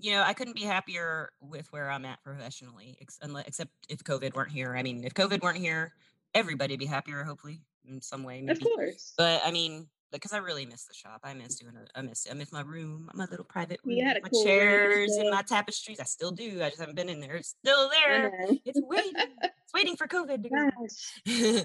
you 0.00 0.12
know, 0.12 0.22
I 0.22 0.32
couldn't 0.32 0.56
be 0.56 0.62
happier 0.62 1.30
with 1.40 1.70
where 1.72 1.90
I'm 1.90 2.04
at 2.04 2.22
professionally, 2.24 2.96
except 3.00 3.70
if 3.88 4.02
COVID 4.02 4.34
weren't 4.34 4.50
here. 4.50 4.74
I 4.76 4.82
mean, 4.82 5.04
if 5.04 5.14
COVID 5.14 5.42
weren't 5.42 5.58
here, 5.58 5.92
everybody 6.34 6.76
be 6.76 6.86
happier, 6.86 7.22
hopefully, 7.22 7.60
in 7.86 8.00
some 8.00 8.22
way. 8.22 8.40
Maybe. 8.40 8.52
Of 8.52 8.62
course. 8.62 9.12
But 9.16 9.42
I 9.44 9.50
mean, 9.50 9.86
because 10.12 10.32
I 10.32 10.38
really 10.38 10.66
miss 10.66 10.84
the 10.84 10.94
shop. 10.94 11.20
I 11.24 11.34
miss 11.34 11.56
doing 11.56 11.76
it. 11.76 11.90
I 11.94 12.02
miss 12.02 12.26
I 12.30 12.34
miss 12.34 12.52
my 12.52 12.62
room, 12.62 13.10
my 13.14 13.26
little 13.30 13.44
private 13.44 13.80
room, 13.84 13.98
my 14.04 14.20
cool 14.30 14.44
chairs 14.44 15.16
and 15.16 15.30
my 15.30 15.42
tapestries. 15.42 16.00
I 16.00 16.04
still 16.04 16.32
do. 16.32 16.62
I 16.62 16.68
just 16.68 16.80
haven't 16.80 16.96
been 16.96 17.08
in 17.08 17.20
there. 17.20 17.36
It's 17.36 17.54
still 17.62 17.88
there. 17.90 18.32
It's 18.64 18.80
waiting. 18.82 19.12
it's 19.42 19.74
waiting 19.74 19.96
for 19.96 20.06
COVID 20.06 20.42
to 20.42 21.64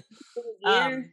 um, 0.70 1.10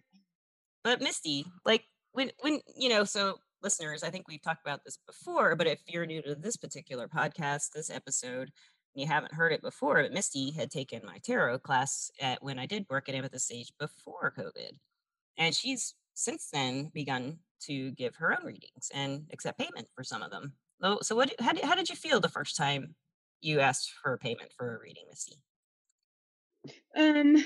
but 0.84 1.02
Misty, 1.02 1.46
like 1.66 1.84
when 2.12 2.32
when 2.42 2.60
you 2.76 2.90
know, 2.90 3.04
so 3.04 3.38
listeners, 3.62 4.04
I 4.04 4.10
think 4.10 4.28
we've 4.28 4.42
talked 4.42 4.66
about 4.66 4.84
this 4.84 5.00
before, 5.08 5.56
but 5.56 5.68
if 5.68 5.80
you're 5.88 6.06
new 6.06 6.22
to 6.22 6.36
this 6.36 6.58
particular 6.58 7.08
podcast, 7.08 7.72
this 7.74 7.90
episode, 7.90 8.52
you 8.94 9.08
haven't 9.08 9.34
heard 9.34 9.54
it 9.54 9.62
before, 9.62 10.04
but 10.04 10.12
Misty 10.12 10.52
had 10.52 10.70
taken 10.70 11.02
my 11.06 11.18
tarot 11.24 11.60
class 11.60 12.12
at 12.22 12.44
when 12.44 12.60
I 12.60 12.66
did 12.66 12.86
work 12.90 13.10
at 13.10 13.16
Amethyst 13.16 13.48
Sage 13.48 13.72
before 13.80 14.34
COVID. 14.38 14.78
And 15.38 15.56
she's 15.56 15.96
since 16.14 16.50
then 16.52 16.92
begun 16.94 17.38
to 17.62 17.92
give 17.92 18.16
her 18.16 18.34
own 18.34 18.46
readings 18.46 18.92
and 18.94 19.26
accept 19.32 19.60
payment 19.60 19.88
for 19.96 20.04
some 20.04 20.22
of 20.22 20.32
them. 20.32 20.54
So, 20.82 21.00
so 21.02 21.16
what, 21.16 21.34
how 21.40 21.54
did, 21.54 21.64
how 21.64 21.76
did 21.76 21.90
you 21.90 21.96
feel 21.96 22.20
the 22.20 22.30
first 22.30 22.58
time 22.58 22.96
you 23.42 23.60
asked 23.60 23.92
for 24.02 24.14
a 24.14 24.18
payment 24.18 24.52
for 24.58 24.76
a 24.76 24.80
reading, 24.80 25.06
Missy? 25.10 25.38
Um, 26.96 27.44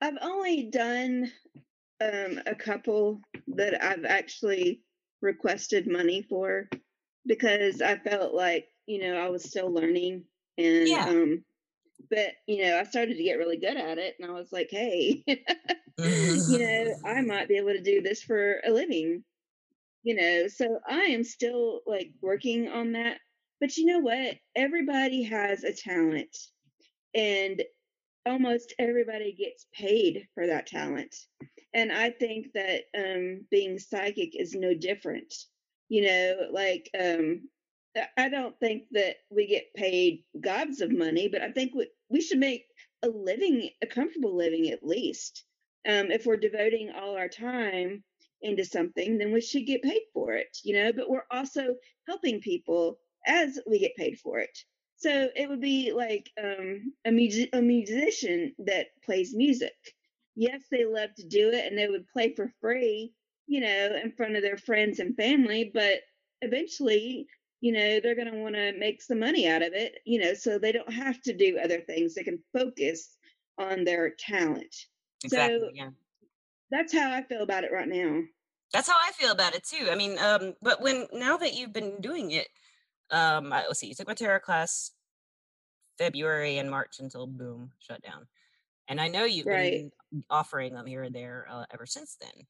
I've 0.00 0.18
only 0.20 0.64
done 0.64 1.30
um, 2.00 2.40
a 2.46 2.54
couple 2.54 3.20
that 3.48 3.82
I've 3.82 4.04
actually 4.04 4.82
requested 5.22 5.86
money 5.86 6.22
for 6.22 6.68
because 7.26 7.80
I 7.80 7.96
felt 7.96 8.34
like 8.34 8.68
you 8.86 9.00
know, 9.00 9.16
I 9.16 9.28
was 9.28 9.44
still 9.44 9.72
learning 9.72 10.24
and 10.58 10.88
yeah. 10.88 11.06
um 11.08 11.44
but 12.10 12.32
you 12.46 12.62
know, 12.64 12.78
I 12.78 12.84
started 12.84 13.16
to 13.16 13.22
get 13.24 13.38
really 13.38 13.58
good 13.58 13.76
at 13.76 13.98
it 13.98 14.16
and 14.20 14.30
I 14.30 14.34
was 14.34 14.52
like, 14.52 14.68
hey, 14.70 15.24
you 16.46 16.58
know, 16.58 16.96
I 17.04 17.22
might 17.22 17.48
be 17.48 17.56
able 17.58 17.72
to 17.74 17.82
do 17.82 18.02
this 18.02 18.22
for 18.22 18.60
a 18.66 18.70
living. 18.70 19.24
You 20.04 20.16
know, 20.16 20.48
so 20.48 20.80
I 20.88 21.02
am 21.04 21.24
still 21.24 21.80
like 21.86 22.12
working 22.22 22.68
on 22.68 22.92
that. 22.92 23.18
But 23.60 23.76
you 23.76 23.86
know 23.86 24.00
what? 24.00 24.36
Everybody 24.56 25.22
has 25.24 25.64
a 25.64 25.72
talent 25.72 26.36
and 27.14 27.62
almost 28.26 28.74
everybody 28.78 29.32
gets 29.32 29.66
paid 29.74 30.28
for 30.34 30.46
that 30.46 30.66
talent. 30.66 31.14
And 31.74 31.92
I 31.92 32.10
think 32.10 32.48
that 32.54 32.84
um 32.96 33.46
being 33.50 33.78
psychic 33.78 34.34
is 34.38 34.54
no 34.54 34.74
different 34.74 35.34
You 35.88 36.02
know, 36.06 36.48
like 36.52 36.90
um 36.98 37.48
I 38.16 38.28
don't 38.28 38.58
think 38.58 38.84
that 38.92 39.16
we 39.30 39.46
get 39.46 39.74
paid 39.74 40.24
gobs 40.40 40.80
of 40.80 40.90
money, 40.90 41.28
but 41.28 41.42
I 41.42 41.52
think 41.52 41.74
we, 41.74 41.88
we 42.08 42.20
should 42.20 42.38
make 42.38 42.66
a 43.02 43.08
living, 43.08 43.70
a 43.82 43.86
comfortable 43.86 44.36
living 44.36 44.70
at 44.70 44.84
least. 44.86 45.44
Um, 45.86 46.10
if 46.10 46.26
we're 46.26 46.36
devoting 46.36 46.90
all 46.90 47.16
our 47.16 47.28
time 47.28 48.02
into 48.42 48.64
something, 48.64 49.18
then 49.18 49.32
we 49.32 49.40
should 49.40 49.66
get 49.66 49.82
paid 49.82 50.02
for 50.12 50.32
it, 50.32 50.56
you 50.64 50.74
know, 50.74 50.92
but 50.92 51.08
we're 51.08 51.26
also 51.30 51.76
helping 52.06 52.40
people 52.40 52.98
as 53.26 53.58
we 53.66 53.78
get 53.78 53.96
paid 53.96 54.18
for 54.18 54.38
it. 54.38 54.56
So 54.96 55.28
it 55.34 55.48
would 55.48 55.60
be 55.60 55.92
like 55.92 56.30
um, 56.42 56.92
a, 57.04 57.10
a 57.52 57.62
musician 57.62 58.54
that 58.58 58.86
plays 59.04 59.34
music. 59.34 59.74
Yes, 60.36 60.62
they 60.70 60.84
love 60.84 61.14
to 61.16 61.26
do 61.26 61.50
it 61.50 61.66
and 61.66 61.78
they 61.78 61.88
would 61.88 62.08
play 62.08 62.34
for 62.34 62.52
free, 62.60 63.12
you 63.46 63.60
know, 63.60 63.98
in 64.02 64.12
front 64.12 64.36
of 64.36 64.42
their 64.42 64.56
friends 64.56 64.98
and 64.98 65.16
family, 65.16 65.70
but 65.72 66.00
eventually 66.42 67.26
you 67.64 67.72
know 67.72 67.98
they're 67.98 68.14
going 68.14 68.30
to 68.30 68.36
want 68.36 68.54
to 68.54 68.74
make 68.78 69.00
some 69.00 69.18
money 69.18 69.48
out 69.48 69.62
of 69.62 69.72
it 69.72 69.94
you 70.04 70.20
know 70.20 70.34
so 70.34 70.58
they 70.58 70.70
don't 70.70 70.92
have 70.92 71.22
to 71.22 71.34
do 71.34 71.58
other 71.64 71.80
things. 71.80 72.14
They 72.14 72.22
can 72.22 72.38
focus 72.52 73.16
on 73.58 73.84
their 73.84 74.10
talent. 74.18 74.74
Exactly 75.24 75.60
so 75.60 75.70
yeah. 75.72 75.88
that's 76.70 76.92
how 76.92 77.10
i 77.10 77.22
feel 77.22 77.42
about 77.42 77.64
it 77.64 77.72
right 77.72 77.88
now. 77.88 78.20
That's 78.74 78.86
how 78.86 78.96
i 78.96 79.12
feel 79.12 79.32
about 79.32 79.54
it 79.54 79.64
too. 79.64 79.88
I 79.90 79.94
mean 79.94 80.18
um 80.18 80.52
but 80.60 80.82
when 80.82 81.06
now 81.14 81.38
that 81.38 81.54
you've 81.54 81.72
been 81.72 82.02
doing 82.02 82.32
it 82.32 82.48
um 83.10 83.50
I, 83.50 83.64
let's 83.66 83.80
see 83.80 83.86
you 83.86 83.94
took 83.94 84.08
my 84.08 84.14
tarot 84.14 84.40
class 84.40 84.90
february 85.96 86.58
and 86.58 86.70
march 86.70 86.96
until 87.00 87.26
boom 87.26 87.70
shut 87.78 88.02
down. 88.02 88.26
And 88.88 89.00
i 89.00 89.08
know 89.08 89.24
you've 89.24 89.46
right. 89.46 89.90
been 90.12 90.24
offering 90.28 90.74
them 90.74 90.84
here 90.84 91.04
and 91.04 91.14
there 91.14 91.46
uh, 91.50 91.64
ever 91.72 91.86
since 91.86 92.18
then. 92.20 92.44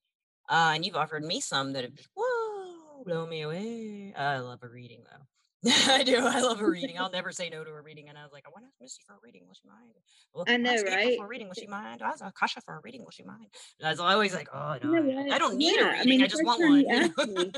Uh 0.49 0.73
and 0.75 0.85
you've 0.85 0.97
offered 0.97 1.23
me 1.23 1.38
some 1.38 1.73
that 1.75 1.85
have 1.85 1.94
just 1.94 2.09
whoa 2.16 2.33
blow 3.04 3.26
me 3.26 3.42
away. 3.42 4.14
I 4.16 4.38
love 4.38 4.61
a 4.62 4.68
reading 4.68 5.02
though. 5.04 5.70
I 5.88 6.02
do. 6.02 6.18
I 6.18 6.40
love 6.40 6.61
a 6.61 6.68
reading. 6.68 6.99
I'll 6.99 7.11
never 7.11 7.32
say 7.32 7.49
no 7.49 7.64
to 7.64 7.70
a 7.70 7.80
reading. 7.80 8.11
And 8.11 8.18
I 8.18 8.23
was 8.23 8.32
like, 8.32 8.44
I 8.46 8.50
want 8.50 8.64
to 8.64 8.68
ask 8.68 8.80
Missy 8.82 9.00
for 9.06 9.14
a 9.14 9.18
reading. 9.23 9.44
Will 9.46 9.54
she 9.54 9.66
mind? 9.66 9.94
Well, 10.34 10.44
i 10.46 10.58
know 10.58 10.75
right 10.94 11.16
for 11.16 11.25
a 11.25 11.28
reading. 11.28 11.46
Will 11.46 11.54
she 11.54 11.66
mind? 11.66 12.02
I 12.02 12.11
was 12.11 12.23
Kasha 12.38 12.61
for 12.61 12.76
a 12.76 12.80
reading. 12.82 13.02
Will 13.02 13.11
she 13.11 13.23
mind? 13.23 13.46
And 13.78 13.88
I 13.88 13.90
was 13.90 14.00
always 14.00 14.34
like, 14.34 14.49
oh 14.52 14.76
no, 14.82 15.32
I 15.32 15.38
don't 15.38 15.56
need 15.56 15.76
yeah, 15.76 15.82
a 15.82 15.92
reading. 15.92 16.00
I, 16.00 16.04
mean, 16.04 16.23
I 16.23 16.26
just 16.26 16.44
want 16.44 16.61
one. 16.61 16.80
You 16.80 16.87
know? 16.87 17.25
me, 17.26 17.52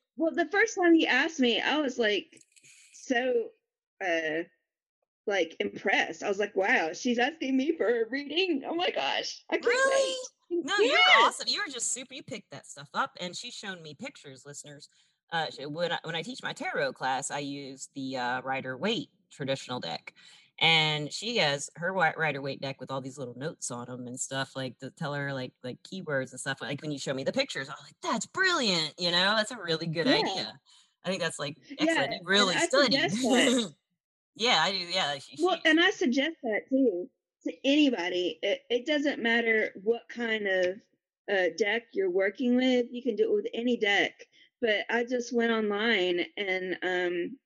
well 0.18 0.32
the 0.34 0.48
first 0.50 0.76
time 0.76 0.92
he 0.92 1.06
asked 1.06 1.40
me 1.40 1.60
i 1.60 1.80
was 1.80 1.98
like 1.98 2.26
so 2.92 3.46
uh 4.04 4.42
like 5.26 5.56
impressed 5.60 6.22
i 6.22 6.28
was 6.28 6.38
like 6.38 6.54
wow 6.54 6.90
she's 6.92 7.18
asking 7.18 7.56
me 7.56 7.74
for 7.76 7.86
a 7.86 8.08
reading 8.10 8.62
oh 8.66 8.74
my 8.74 8.90
gosh 8.90 9.42
i 9.50 9.54
can't 9.54 9.66
really? 9.66 10.12
wait 10.12 10.16
No, 10.50 10.74
yes. 10.80 10.90
you're 10.90 11.26
awesome. 11.26 11.48
You 11.48 11.60
were 11.60 11.72
just 11.72 11.92
super. 11.92 12.14
You 12.14 12.22
picked 12.22 12.50
that 12.50 12.66
stuff 12.66 12.88
up, 12.94 13.12
and 13.20 13.36
she's 13.36 13.54
shown 13.54 13.82
me 13.82 13.94
pictures, 13.94 14.44
listeners. 14.46 14.88
Uh, 15.30 15.46
when 15.66 15.92
I, 15.92 15.98
when 16.04 16.14
I 16.14 16.22
teach 16.22 16.42
my 16.42 16.52
tarot 16.52 16.94
class, 16.94 17.30
I 17.30 17.40
use 17.40 17.88
the 17.94 18.16
uh, 18.16 18.40
Rider 18.42 18.76
Waite 18.76 19.10
traditional 19.30 19.78
deck, 19.78 20.14
and 20.58 21.12
she 21.12 21.36
has 21.36 21.68
her 21.76 21.92
Rider 21.92 22.40
Waite 22.40 22.60
deck 22.60 22.80
with 22.80 22.90
all 22.90 23.00
these 23.00 23.18
little 23.18 23.36
notes 23.36 23.70
on 23.70 23.86
them 23.86 24.06
and 24.06 24.18
stuff 24.18 24.56
like 24.56 24.78
to 24.78 24.90
tell 24.90 25.14
her 25.14 25.32
like 25.32 25.52
like 25.62 25.78
keywords 25.82 26.30
and 26.30 26.40
stuff. 26.40 26.58
Like 26.62 26.80
when 26.80 26.92
you 26.92 26.98
show 26.98 27.12
me 27.12 27.24
the 27.24 27.32
pictures, 27.32 27.68
I'm 27.68 27.76
like, 27.84 27.94
"That's 28.02 28.26
brilliant!" 28.26 28.94
You 28.98 29.10
know, 29.10 29.34
that's 29.36 29.50
a 29.50 29.58
really 29.58 29.86
good 29.86 30.06
yeah 30.06 30.14
idea. 30.16 30.60
I 31.04 31.08
think 31.10 31.20
that's 31.20 31.38
like 31.38 31.58
excellent. 31.78 32.12
yeah 32.12 32.18
really 32.24 32.56
studied. 32.56 33.12
yeah, 34.34 34.58
I 34.62 34.70
do. 34.70 34.78
Yeah, 34.78 35.18
she, 35.18 35.36
well 35.42 35.56
she, 35.56 35.70
and 35.70 35.80
i 35.80 35.90
suggest 35.90 36.36
that 36.42 36.62
too 36.70 37.08
to 37.44 37.52
anybody 37.64 38.38
it, 38.42 38.60
it 38.70 38.86
doesn't 38.86 39.22
matter 39.22 39.70
what 39.82 40.02
kind 40.08 40.46
of 40.46 40.66
uh, 41.32 41.48
deck 41.56 41.82
you're 41.92 42.10
working 42.10 42.56
with 42.56 42.86
you 42.90 43.02
can 43.02 43.16
do 43.16 43.24
it 43.24 43.34
with 43.34 43.46
any 43.54 43.76
deck 43.76 44.12
but 44.60 44.84
i 44.90 45.04
just 45.04 45.32
went 45.32 45.52
online 45.52 46.24
and 46.36 46.76
um, 46.82 47.36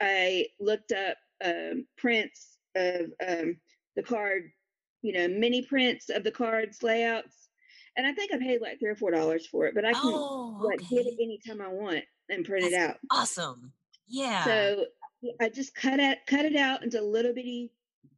i 0.00 0.46
looked 0.58 0.92
up 0.92 1.16
um, 1.44 1.86
prints 1.96 2.58
of 2.76 3.06
um, 3.26 3.56
the 3.96 4.02
card 4.02 4.50
you 5.02 5.12
know 5.12 5.28
mini 5.28 5.62
prints 5.62 6.10
of 6.10 6.24
the 6.24 6.30
cards 6.30 6.82
layouts 6.82 7.48
and 7.96 8.06
i 8.06 8.12
think 8.12 8.32
i 8.32 8.38
paid 8.38 8.60
like 8.60 8.78
three 8.78 8.90
or 8.90 8.96
four 8.96 9.10
dollars 9.10 9.46
for 9.46 9.66
it 9.66 9.74
but 9.74 9.84
i 9.84 9.92
can 9.92 10.00
oh, 10.04 10.60
like 10.62 10.80
get 10.88 11.06
it 11.06 11.14
anytime 11.20 11.60
i 11.60 11.68
want 11.68 12.04
and 12.28 12.44
print 12.44 12.64
it 12.64 12.74
out 12.74 12.96
awesome. 13.10 13.72
Yeah. 14.06 14.44
so 14.44 14.84
I 15.40 15.48
just 15.48 15.74
cut 15.74 16.00
it 16.00 16.18
cut 16.26 16.44
it 16.44 16.56
out 16.56 16.82
into 16.82 17.00
little 17.02 17.34
bitty, 17.34 17.72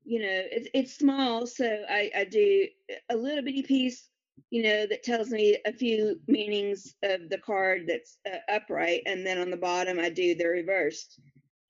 you 0.05 0.21
know, 0.21 0.43
it's 0.51 0.69
it's 0.75 0.97
small, 0.97 1.47
so 1.47 1.67
I 1.89 2.11
I 2.17 2.25
do 2.25 2.67
a 3.11 3.17
little 3.17 3.45
bitty 3.45 3.63
piece, 3.63 4.09
you 4.51 4.63
know, 4.63 4.87
that 4.87 5.03
tells 5.03 5.31
me 5.31 5.59
a 5.67 5.73
few 5.73 6.21
meanings 6.29 6.95
of 7.03 7.29
the 7.31 7.39
card 7.39 7.83
that's 7.87 8.19
uh, 8.27 8.39
upright, 8.53 9.03
and 9.07 9.27
then 9.27 9.39
on 9.39 9.51
the 9.51 9.57
bottom 9.57 9.99
I 9.99 10.11
do 10.11 10.35
the 10.35 10.47
reversed, 10.47 11.21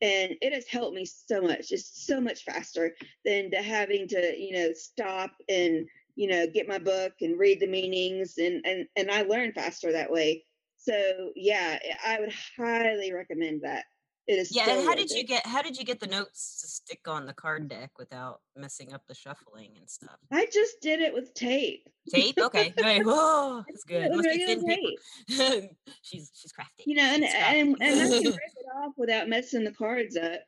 and 0.00 0.32
it 0.40 0.52
has 0.52 0.66
helped 0.66 0.94
me 0.96 1.04
so 1.04 1.42
much. 1.42 1.72
It's 1.72 2.06
so 2.06 2.20
much 2.20 2.44
faster 2.44 2.94
than 3.24 3.50
to 3.50 3.58
having 3.62 4.08
to 4.08 4.34
you 4.38 4.52
know 4.52 4.72
stop 4.74 5.32
and 5.48 5.86
you 6.16 6.28
know 6.28 6.46
get 6.46 6.68
my 6.68 6.78
book 6.78 7.12
and 7.20 7.38
read 7.38 7.60
the 7.60 7.66
meanings, 7.66 8.38
and 8.38 8.64
and 8.66 8.86
and 8.96 9.10
I 9.10 9.22
learn 9.22 9.52
faster 9.52 9.92
that 9.92 10.10
way. 10.10 10.44
So 10.78 11.32
yeah, 11.36 11.78
I 12.04 12.18
would 12.20 12.32
highly 12.56 13.12
recommend 13.12 13.62
that. 13.62 13.84
It 14.28 14.34
is 14.34 14.54
Yeah, 14.54 14.70
and 14.70 14.86
how 14.86 14.94
did 14.94 15.10
you 15.10 15.24
get 15.24 15.44
how 15.44 15.62
did 15.62 15.76
you 15.76 15.84
get 15.84 15.98
the 15.98 16.06
notes 16.06 16.60
to 16.60 16.68
stick 16.68 17.00
on 17.08 17.26
the 17.26 17.32
card 17.32 17.68
deck 17.68 17.90
without 17.98 18.40
messing 18.56 18.92
up 18.92 19.02
the 19.08 19.14
shuffling 19.14 19.72
and 19.76 19.90
stuff? 19.90 20.16
I 20.30 20.46
just 20.52 20.80
did 20.80 21.00
it 21.00 21.12
with 21.12 21.34
tape. 21.34 21.88
Tape? 22.08 22.38
Okay. 22.38 22.72
Right. 22.82 23.04
Whoa, 23.04 23.64
that's 23.68 23.84
good. 23.84 24.10
Must 24.12 24.28
be 24.28 24.46
thin 24.46 24.64
paper. 24.64 25.66
she's 26.02 26.30
she's 26.34 26.52
crafty. 26.52 26.84
You 26.86 26.96
know, 26.96 27.02
and 27.02 27.24
and 27.24 27.76
and 27.80 28.00
I 28.00 28.06
can 28.08 28.24
rip 28.24 28.34
it 28.56 28.66
off 28.76 28.92
without 28.96 29.28
messing 29.28 29.64
the 29.64 29.72
cards 29.72 30.16
up. 30.16 30.40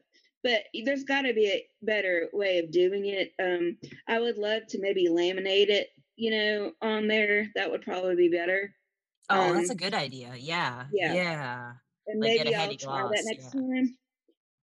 But 0.44 0.64
there's 0.84 1.04
got 1.04 1.22
to 1.22 1.32
be 1.32 1.46
a 1.48 1.66
better 1.82 2.28
way 2.32 2.58
of 2.58 2.70
doing 2.70 3.06
it. 3.06 3.32
Um, 3.42 3.78
I 4.06 4.20
would 4.20 4.36
love 4.36 4.66
to 4.68 4.78
maybe 4.80 5.08
laminate 5.08 5.70
it, 5.70 5.88
you 6.16 6.30
know, 6.30 6.72
on 6.82 7.08
there. 7.08 7.48
That 7.54 7.70
would 7.70 7.80
probably 7.82 8.14
be 8.14 8.28
better. 8.28 8.74
oh, 9.30 9.54
that's 9.54 9.70
a 9.70 9.72
Um, 9.72 9.78
good 9.78 9.94
idea. 9.94 10.34
Yeah. 10.36 10.84
yeah, 10.92 11.14
Yeah. 11.14 11.72
And 12.06 12.20
Like 12.20 12.36
maybe 12.36 12.54
I'll 12.54 12.76
try 12.76 13.02
that 13.02 13.24
next 13.24 13.52
Yeah. 13.52 13.60
time. 13.60 13.98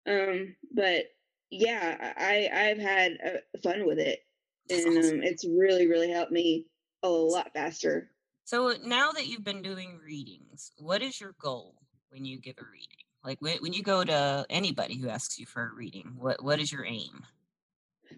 Um, 0.06 0.56
but 0.72 1.04
yeah, 1.50 2.14
I 2.16 2.48
I've 2.52 2.78
had 2.78 3.18
uh, 3.24 3.58
fun 3.62 3.86
with 3.86 3.98
it, 3.98 4.20
That's 4.68 4.84
and 4.86 4.98
awesome. 4.98 5.16
um, 5.18 5.22
it's 5.24 5.44
really 5.44 5.86
really 5.86 6.10
helped 6.10 6.32
me 6.32 6.66
a 7.02 7.08
lot 7.08 7.52
faster. 7.52 8.10
So 8.44 8.74
now 8.82 9.12
that 9.12 9.26
you've 9.26 9.44
been 9.44 9.62
doing 9.62 9.98
readings, 10.04 10.72
what 10.78 11.02
is 11.02 11.20
your 11.20 11.34
goal 11.40 11.76
when 12.10 12.24
you 12.24 12.38
give 12.38 12.56
a 12.58 12.64
reading? 12.70 13.04
Like 13.22 13.40
when, 13.40 13.58
when 13.58 13.72
you 13.72 13.82
go 13.82 14.02
to 14.04 14.46
anybody 14.50 14.96
who 14.96 15.08
asks 15.08 15.38
you 15.38 15.46
for 15.46 15.68
a 15.68 15.74
reading, 15.74 16.14
what 16.18 16.42
what 16.42 16.60
is 16.60 16.72
your 16.72 16.84
aim? 16.84 17.26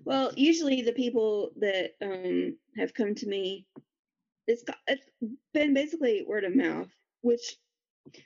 Well, 0.04 0.32
usually 0.36 0.82
the 0.82 0.92
people 0.92 1.52
that 1.56 1.92
um 2.00 2.56
have 2.76 2.94
come 2.94 3.14
to 3.16 3.26
me, 3.26 3.66
it's 4.46 4.62
got, 4.64 4.78
it's 4.86 5.06
been 5.52 5.74
basically 5.74 6.24
word 6.26 6.44
of 6.44 6.54
mouth, 6.56 6.88
which 7.22 7.56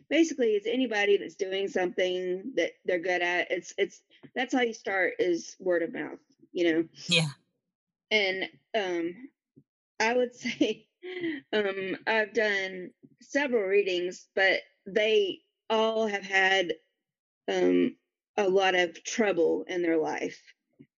basically 0.09 0.49
it's 0.49 0.67
anybody 0.67 1.17
that's 1.17 1.35
doing 1.35 1.69
something 1.69 2.53
that 2.57 2.73
they're 2.85 2.99
good 2.99 3.23
at. 3.23 3.51
It's 3.51 3.75
it's 3.79 4.03
that's 4.35 4.55
how 4.55 4.63
you 4.63 4.73
start 4.75 5.15
is 5.19 5.57
word 5.59 5.83
of 5.83 5.93
mouth, 5.93 6.19
you 6.53 6.73
know. 6.73 6.85
Yeah. 7.09 7.29
And 8.11 8.49
um 8.77 9.15
I 10.01 10.15
would 10.15 10.35
say 10.37 10.87
um 11.53 11.97
I've 12.07 12.35
done 12.35 12.91
several 13.21 13.63
readings, 13.65 14.29
but 14.35 14.61
they 14.87 15.41
all 15.69 16.07
have 16.07 16.25
had 16.25 16.75
um 17.49 17.97
a 18.37 18.49
lot 18.49 18.75
of 18.75 19.03
trouble 19.05 19.65
in 19.69 19.83
their 19.83 19.97
life. 19.97 20.41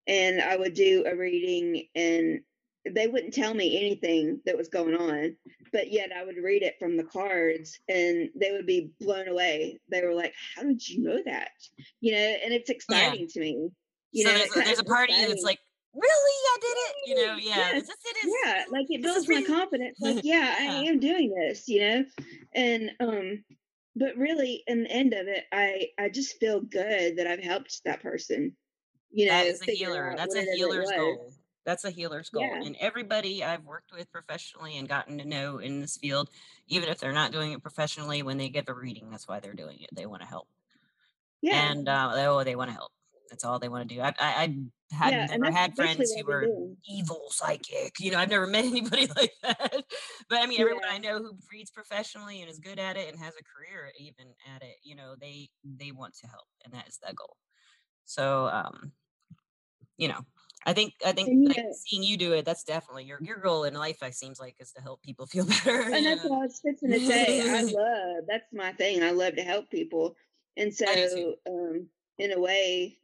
And 0.07 0.41
I 0.41 0.57
would 0.57 0.73
do 0.73 1.03
a 1.05 1.15
reading 1.15 1.85
and 1.95 2.41
they 2.89 3.07
wouldn't 3.07 3.33
tell 3.33 3.53
me 3.53 3.77
anything 3.77 4.41
that 4.45 4.57
was 4.57 4.69
going 4.69 4.95
on, 4.95 5.35
but 5.71 5.91
yet 5.91 6.11
I 6.15 6.23
would 6.23 6.37
read 6.37 6.63
it 6.63 6.75
from 6.79 6.97
the 6.97 7.03
cards 7.03 7.79
and 7.87 8.29
they 8.35 8.51
would 8.51 8.65
be 8.65 8.91
blown 8.99 9.27
away. 9.27 9.79
They 9.89 10.01
were 10.01 10.13
like, 10.13 10.33
How 10.55 10.63
did 10.63 10.87
you 10.87 11.01
know 11.03 11.19
that? 11.25 11.51
You 12.01 12.13
know, 12.13 12.17
and 12.43 12.53
it's 12.53 12.69
Yeah. 12.69 12.75
exciting 12.75 13.27
to 13.27 13.39
me. 13.39 13.69
You 14.11 14.23
So 14.23 14.31
know, 14.31 14.37
there's 14.39 14.51
a, 14.51 14.53
there's 14.55 14.79
a 14.79 14.81
it's 14.81 14.89
part 14.89 15.09
of 15.09 15.15
you 15.15 15.27
that's 15.27 15.43
like, 15.43 15.59
really, 15.93 16.03
I 16.07 16.57
did 16.61 16.67
it. 16.67 16.95
You 17.05 17.15
know, 17.27 17.35
yeah. 17.35 17.55
Yes. 17.57 17.87
This 17.87 17.97
it 18.05 18.25
is. 18.27 18.35
Yeah, 18.43 18.63
like 18.71 18.85
it 18.89 19.01
builds 19.03 19.27
my 19.27 19.35
really. 19.35 19.45
confidence. 19.45 19.97
Like, 20.01 20.17
yeah, 20.23 20.55
I 20.59 20.63
yeah. 20.63 20.89
am 20.89 20.99
doing 20.99 21.33
this, 21.35 21.67
you 21.67 21.79
know? 21.81 22.05
And 22.53 22.91
um 22.99 23.43
but 23.95 24.15
really 24.17 24.63
in 24.67 24.83
the 24.83 24.91
end 24.91 25.13
of 25.13 25.27
it, 25.27 25.45
I 25.51 25.89
I 25.97 26.09
just 26.09 26.39
feel 26.39 26.61
good 26.61 27.17
that 27.17 27.27
I've 27.27 27.43
helped 27.43 27.81
that 27.85 28.01
person, 28.01 28.55
you 29.11 29.25
know, 29.27 29.39
is 29.41 29.61
a 29.67 29.71
healer. 29.71 30.13
That's 30.15 30.35
a 30.35 30.39
it 30.39 30.43
is 30.43 30.47
it 30.55 30.57
healer's 30.57 30.91
goal. 30.91 31.33
That's 31.65 31.85
a 31.85 31.91
healer's 31.91 32.29
goal. 32.29 32.43
Yeah. 32.43 32.63
And 32.63 32.75
everybody 32.79 33.43
I've 33.43 33.63
worked 33.65 33.91
with 33.93 34.11
professionally 34.11 34.77
and 34.77 34.87
gotten 34.89 35.17
to 35.19 35.25
know 35.25 35.59
in 35.59 35.81
this 35.81 35.97
field, 35.97 36.29
even 36.67 36.89
if 36.89 36.99
they're 36.99 37.11
not 37.13 37.31
doing 37.31 37.51
it 37.51 37.61
professionally, 37.61 38.23
when 38.23 38.37
they 38.37 38.49
give 38.49 38.69
a 38.69 38.73
reading, 38.73 39.09
that's 39.09 39.27
why 39.27 39.39
they're 39.39 39.53
doing 39.53 39.79
it. 39.81 39.89
They 39.93 40.05
want 40.05 40.21
to 40.21 40.27
help. 40.27 40.47
Yeah. 41.41 41.71
And 41.71 41.87
uh, 41.87 42.11
they, 42.15 42.25
oh, 42.25 42.43
they 42.43 42.55
want 42.55 42.69
to 42.69 42.75
help. 42.75 42.91
That's 43.29 43.43
all 43.45 43.59
they 43.59 43.69
want 43.69 43.87
to 43.87 43.95
do. 43.95 44.01
I, 44.01 44.09
I, 44.09 44.13
I 44.19 44.55
had 44.91 45.13
Yeah, 45.13 45.27
never 45.27 45.51
had 45.51 45.75
friends 45.75 46.11
who 46.11 46.25
we're 46.25 46.45
doing. 46.47 46.77
evil 46.87 47.27
psychic. 47.29 47.99
You 47.99 48.11
know, 48.11 48.17
I've 48.19 48.29
never 48.29 48.47
met 48.47 48.65
anybody 48.65 49.07
like 49.15 49.33
that. 49.43 49.83
But 50.29 50.39
I 50.39 50.47
mean, 50.47 50.59
everyone 50.59 50.83
Yeah. 50.83 50.93
I 50.95 50.97
know 50.97 51.19
who 51.19 51.37
reads 51.51 51.69
professionally 51.71 52.41
and 52.41 52.49
is 52.49 52.59
good 52.59 52.79
at 52.79 52.97
it 52.97 53.07
and 53.09 53.19
has 53.19 53.35
a 53.39 53.43
career 53.43 53.91
even 53.99 54.33
at 54.55 54.63
it, 54.63 54.77
you 54.83 54.95
know, 54.95 55.15
they 55.19 55.49
they 55.63 55.91
want 55.91 56.15
to 56.15 56.27
help, 56.27 56.47
and 56.65 56.73
that 56.73 56.87
is 56.87 56.97
their 56.97 57.13
goal. 57.13 57.37
So, 58.05 58.47
um, 58.47 58.93
you 59.97 60.07
know, 60.07 60.25
I 60.65 60.73
think 60.73 60.95
I 61.05 61.13
think 61.13 61.35
like 61.47 61.63
know, 61.63 61.73
seeing 61.73 62.03
you 62.03 62.17
do 62.17 62.33
it, 62.33 62.45
that's 62.45 62.63
definitely 62.63 63.05
your 63.05 63.21
your 63.23 63.37
goal 63.39 63.63
in 63.65 63.73
life. 63.75 64.03
I 64.03 64.11
seems 64.11 64.39
like 64.39 64.57
is 64.59 64.73
to 64.73 64.81
help 64.81 65.01
people 65.03 65.25
feel 65.27 65.45
better. 65.45 65.89
and 65.91 66.05
that's 66.05 66.23
Yeah, 66.23 66.23
what 66.23 66.33
I 66.33 66.45
was 66.45 66.59
fixing 66.63 66.91
to 66.91 66.99
say. 66.99 67.41
I 67.47 67.63
love 67.63 68.25
that's 68.27 68.51
my 68.53 68.73
thing. 68.73 69.03
I 69.03 69.11
love 69.11 69.35
to 69.35 69.43
help 69.43 69.69
people, 69.69 70.15
and 70.57 70.73
I 70.85 70.95
do 70.95 71.07
too. 71.07 71.25
so 71.25 71.35
um, 71.47 71.89
in 72.17 72.31
a 72.31 72.39
way, 72.39 72.99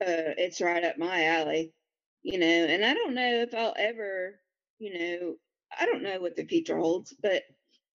uh, 0.00 0.34
it's 0.38 0.60
right 0.60 0.84
up 0.84 0.98
my 0.98 1.24
alley. 1.26 1.74
You 2.22 2.38
know, 2.38 2.46
and 2.46 2.84
I 2.84 2.94
don't 2.94 3.14
know 3.14 3.32
if 3.42 3.54
I'll 3.54 3.74
ever, 3.78 4.40
you 4.78 4.98
know, 4.98 5.36
I 5.78 5.86
don't 5.86 6.02
know 6.02 6.20
what 6.20 6.36
the 6.36 6.44
future 6.46 6.76
holds, 6.78 7.14
but 7.22 7.44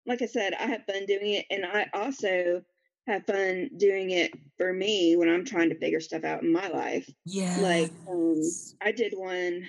like 0.07 0.23
I 0.23 0.27
said, 0.27 0.55
I 0.55 0.67
have 0.67 0.87
fun 0.87 1.07
doing 1.07 1.35
it, 1.35 1.47
and 1.51 1.65
I 1.67 1.91
also 1.95 2.65
have 3.07 3.27
fun 3.27 3.71
doing 3.77 4.11
it 4.11 4.33
for 4.59 4.73
me 4.73 5.17
when 5.17 5.29
I'm 5.29 5.45
trying 5.45 5.71
to 5.71 5.79
figure 5.79 6.01
stuff 6.01 6.25
out 6.25 6.43
in 6.43 6.53
my 6.53 6.69
life. 6.69 7.09
Yeah. 7.25 7.57
Like, 7.61 7.93
um, 8.09 8.41
I 8.81 8.93
did 8.93 9.15
one. 9.17 9.65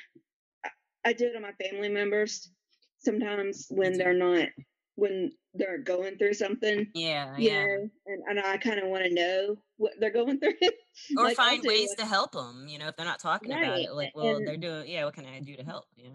I, 1.04 1.10
it 1.18 1.36
on 1.36 1.42
my 1.42 1.54
family 1.54 1.90
members 1.90 2.52
sometimes 3.00 3.66
when 3.70 3.98
they're 3.98 4.14
not 4.14 4.50
when 4.96 5.32
they're 5.54 5.80
going 5.80 6.18
through 6.18 6.34
something, 6.34 6.88
Yeah, 6.94 7.36
yeah. 7.38 7.66
know, 7.66 7.90
and, 8.06 8.24
and 8.30 8.40
I 8.40 8.58
kind 8.58 8.80
of 8.80 8.88
want 8.88 9.04
to 9.06 9.14
know 9.14 9.58
what 9.78 9.94
they're 10.00 10.12
going 10.12 10.40
through. 10.40 10.54
Or 11.18 11.24
like 11.24 11.38
find 11.38 11.64
ways 11.64 11.96
to 11.98 12.06
help 12.06 12.34
them. 12.34 12.66
You 12.68 12.78
know, 12.78 12.90
if 12.90 12.98
they're 12.98 13.06
not 13.06 13.20
talking 13.20 13.52
about 13.52 13.80
it, 13.80 13.94
like, 13.94 14.12
well, 14.14 14.36
and 14.36 14.46
they're 14.46 14.58
doing. 14.58 14.88
Yeah, 14.88 15.06
what 15.06 15.14
can 15.14 15.26
I 15.26 15.40
do 15.40 15.56
to 15.56 15.64
help? 15.64 15.86
Yeah. 15.96 16.10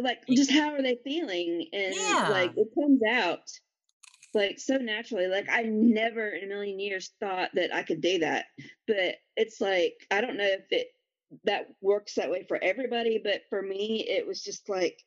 like 0.00 0.26
just 0.28 0.50
how 0.50 0.72
are 0.72 0.82
they 0.82 0.98
feeling, 1.04 1.68
and 1.72 1.94
Yeah. 1.94 2.28
like 2.30 2.52
it 2.56 2.68
comes 2.74 3.00
out 3.08 3.42
like 4.36 4.60
so 4.60 4.76
naturally. 4.78 5.28
Like 5.28 5.48
I 5.50 5.62
never 5.64 6.28
in 6.28 6.44
a 6.44 6.48
million 6.48 6.80
years 6.80 7.12
thought 7.20 7.50
that 7.54 7.74
I 7.74 7.82
could 7.82 8.02
do 8.02 8.20
that, 8.20 8.46
but 8.86 9.16
it's 9.36 9.60
like 9.60 9.94
I 10.12 10.20
don't 10.20 10.38
know 10.38 10.44
if 10.46 10.66
it 10.70 10.88
that 11.44 11.68
works 11.82 12.14
that 12.14 12.30
way 12.30 12.44
for 12.48 12.62
everybody, 12.62 13.18
but 13.22 13.42
for 13.50 13.62
me, 13.62 14.06
it 14.08 14.26
was 14.26 14.42
just 14.42 14.68
like 14.68 15.02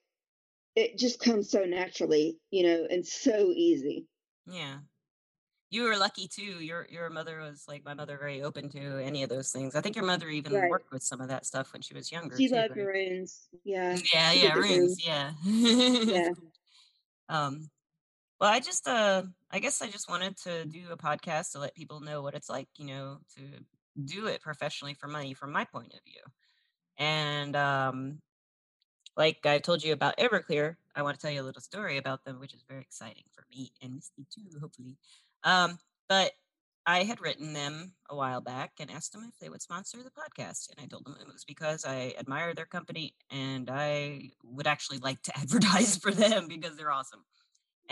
it 0.76 0.98
just 0.98 1.20
comes 1.20 1.50
so 1.52 1.66
naturally, 1.66 2.40
you 2.52 2.64
know, 2.64 2.88
and 2.90 3.06
so 3.08 3.52
easy. 3.56 4.08
Yeah. 4.46 4.82
You 5.72 5.84
were 5.84 5.98
lucky 5.98 6.28
too. 6.28 6.64
Your 6.64 6.88
your 6.90 7.10
mother 7.12 7.40
was 7.42 7.68
like 7.68 7.84
my 7.86 7.94
mother, 7.94 8.18
very 8.18 8.42
open 8.44 8.70
to 8.72 8.98
any 9.04 9.24
of 9.24 9.30
those 9.30 9.52
things. 9.52 9.76
I 9.76 9.82
think 9.82 9.96
your 9.96 10.06
mother 10.06 10.30
even 10.30 10.54
Right. 10.54 10.70
worked 10.70 10.92
with 10.92 11.04
some 11.04 11.22
of 11.22 11.30
that 11.30 11.46
stuff 11.46 11.74
when 11.74 11.82
she 11.84 11.94
was 11.94 12.12
younger 12.12 12.38
She 12.38 12.48
too, 12.50 12.56
loved 12.56 12.70
right? 12.70 12.78
maroons. 12.78 13.50
Yeah, 13.64 13.98
Yeah, 14.14 14.32
yeah, 14.34 14.54
runes, 14.54 14.70
runes. 14.70 15.06
yeah. 15.06 15.34
Yeah. 16.08 16.30
um, 17.30 17.70
well, 18.40 18.52
I 18.52 18.60
just 18.60 18.88
uh 18.88 19.24
I 19.52 19.60
guess 19.60 19.82
I 19.82 19.88
just 19.88 20.10
wanted 20.10 20.38
to 20.44 20.66
do 20.66 20.92
a 20.92 20.98
podcast 20.98 21.52
to 21.54 21.60
let 21.60 21.76
people 21.76 22.00
know 22.00 22.22
what 22.22 22.36
it's 22.36 22.50
like, 22.50 22.68
you 22.78 22.88
know, 22.88 23.18
to 23.36 23.42
do 24.06 24.28
it 24.28 24.42
professionally 24.42 24.94
for 24.94 25.08
money 25.08 25.34
from 25.34 25.52
my 25.52 25.66
point 25.66 25.94
of 25.94 26.00
view. 26.06 26.22
And 26.98 27.56
um 27.56 28.20
like 29.18 29.46
I've 29.46 29.64
told 29.64 29.84
you 29.84 29.94
about 29.94 30.18
Everclear, 30.18 30.76
I 30.96 31.02
want 31.02 31.18
to 31.18 31.22
tell 31.22 31.32
you 31.32 31.42
a 31.42 31.44
little 31.44 31.62
story 31.62 31.98
about 31.98 32.24
them, 32.24 32.40
which 32.40 32.54
is 32.54 32.64
very 32.68 32.82
exciting 32.82 33.24
for 33.34 33.46
me 33.52 33.72
and 33.82 33.96
Misty 33.96 34.26
too, 34.34 34.60
hopefully. 34.60 34.98
Um, 35.44 35.78
but 36.08 36.32
I 36.86 37.04
had 37.04 37.22
written 37.22 37.54
them 37.54 37.94
a 38.10 38.16
while 38.16 38.42
back 38.42 38.72
and 38.80 38.90
asked 38.90 39.12
them 39.12 39.26
if 39.28 39.38
they 39.40 39.50
would 39.50 39.62
sponsor 39.62 39.98
the 39.98 40.10
podcast. 40.12 40.70
And 40.72 40.84
I 40.84 40.88
told 40.88 41.06
them 41.06 41.18
it 41.20 41.28
was 41.32 41.44
because 41.44 41.86
I 41.86 42.14
admire 42.18 42.54
their 42.54 42.66
company 42.66 43.14
and 43.30 43.70
I 43.70 44.32
would 44.44 44.68
actually 44.68 45.00
like 45.00 45.22
to 45.24 45.38
advertise 45.38 45.98
for 45.98 46.12
them 46.12 46.48
because 46.48 46.78
they're 46.78 46.92
awesome. 46.92 47.26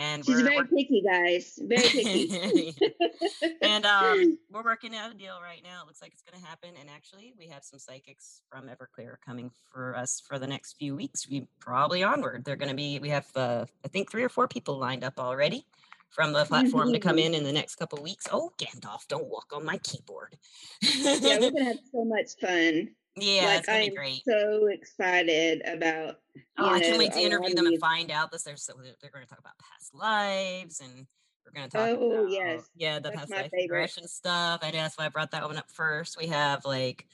And 0.00 0.24
She's 0.24 0.40
very 0.42 0.56
we're 0.56 0.64
picky, 0.64 1.02
guys. 1.04 1.58
Very 1.60 1.82
picky. 1.82 2.72
and 3.62 3.84
um, 3.84 4.38
we're 4.50 4.62
working 4.62 4.94
out 4.94 5.10
a 5.10 5.14
deal 5.14 5.40
right 5.42 5.60
now. 5.64 5.82
It 5.82 5.86
looks 5.88 6.00
like 6.00 6.12
it's 6.12 6.22
going 6.22 6.40
to 6.40 6.48
happen. 6.48 6.70
And 6.78 6.88
actually, 6.88 7.34
we 7.36 7.48
have 7.48 7.64
some 7.64 7.80
psychics 7.80 8.42
from 8.48 8.68
Everclear 8.68 9.16
coming 9.26 9.50
for 9.72 9.96
us 9.96 10.22
for 10.24 10.38
the 10.38 10.46
next 10.46 10.74
few 10.78 10.94
weeks. 10.94 11.28
We 11.28 11.48
probably 11.58 12.04
onward. 12.04 12.44
They're 12.44 12.54
going 12.56 12.70
to 12.70 12.76
be. 12.76 13.00
We 13.00 13.08
have, 13.08 13.26
uh, 13.34 13.64
I 13.84 13.88
think, 13.88 14.08
three 14.10 14.22
or 14.22 14.28
four 14.28 14.46
people 14.46 14.78
lined 14.78 15.02
up 15.02 15.18
already 15.18 15.64
from 16.10 16.32
the 16.32 16.44
platform 16.44 16.92
to 16.92 17.00
come 17.00 17.16
Mhm. 17.16 17.24
in 17.26 17.34
in 17.34 17.42
the 17.44 17.52
next 17.52 17.74
couple 17.74 18.00
weeks. 18.02 18.26
Oh, 18.32 18.52
Gandalf, 18.56 19.06
don't 19.08 19.26
walk 19.26 19.52
on 19.52 19.64
my 19.64 19.78
keyboard. 19.78 20.36
yeah, 20.80 21.38
we're 21.40 21.50
gonna 21.50 21.64
have 21.64 21.78
so 21.92 22.04
much 22.04 22.30
fun. 22.40 22.88
Yeah, 23.22 23.56
like 23.56 23.58
it's 23.58 23.68
gonna 23.68 23.80
I 23.80 23.80
be 23.80 23.90
great. 23.90 24.24
so 24.26 24.66
excited 24.66 25.62
about 25.66 26.20
Oh, 26.56 26.70
I 26.70 26.80
can't 26.80 26.98
know 26.98 26.98
wait 26.98 27.12
to 27.12 27.20
interview 27.20 27.54
them 27.54 27.66
and 27.66 27.78
find 27.78 28.10
out 28.10 28.32
this. 28.32 28.42
They're 28.42 28.56
so 28.56 28.72
they're 29.00 29.10
going 29.10 29.24
to 29.24 29.28
talk 29.30 29.38
about 29.38 29.58
past 29.58 29.94
lives 29.94 30.80
and 30.80 31.06
we're 31.46 31.52
going 31.52 31.68
to 31.68 31.74
talk 31.76 31.92
Oh 31.92 32.24
about 32.24 32.24
yes, 32.26 32.68
yeah 32.74 32.98
the 32.98 33.10
that's 33.10 33.12
past 33.12 33.36
life 33.36 33.52
favorite. 33.52 33.62
regression 33.62 34.08
stuff. 34.08 34.60
I 34.62 34.70
that's 34.72 34.98
why 34.98 35.06
I 35.06 35.08
brought 35.08 35.30
that 35.30 35.44
one 35.44 35.56
up 35.56 35.70
first. 35.70 36.18
We 36.18 36.26
have 36.28 36.64
like 36.64 37.06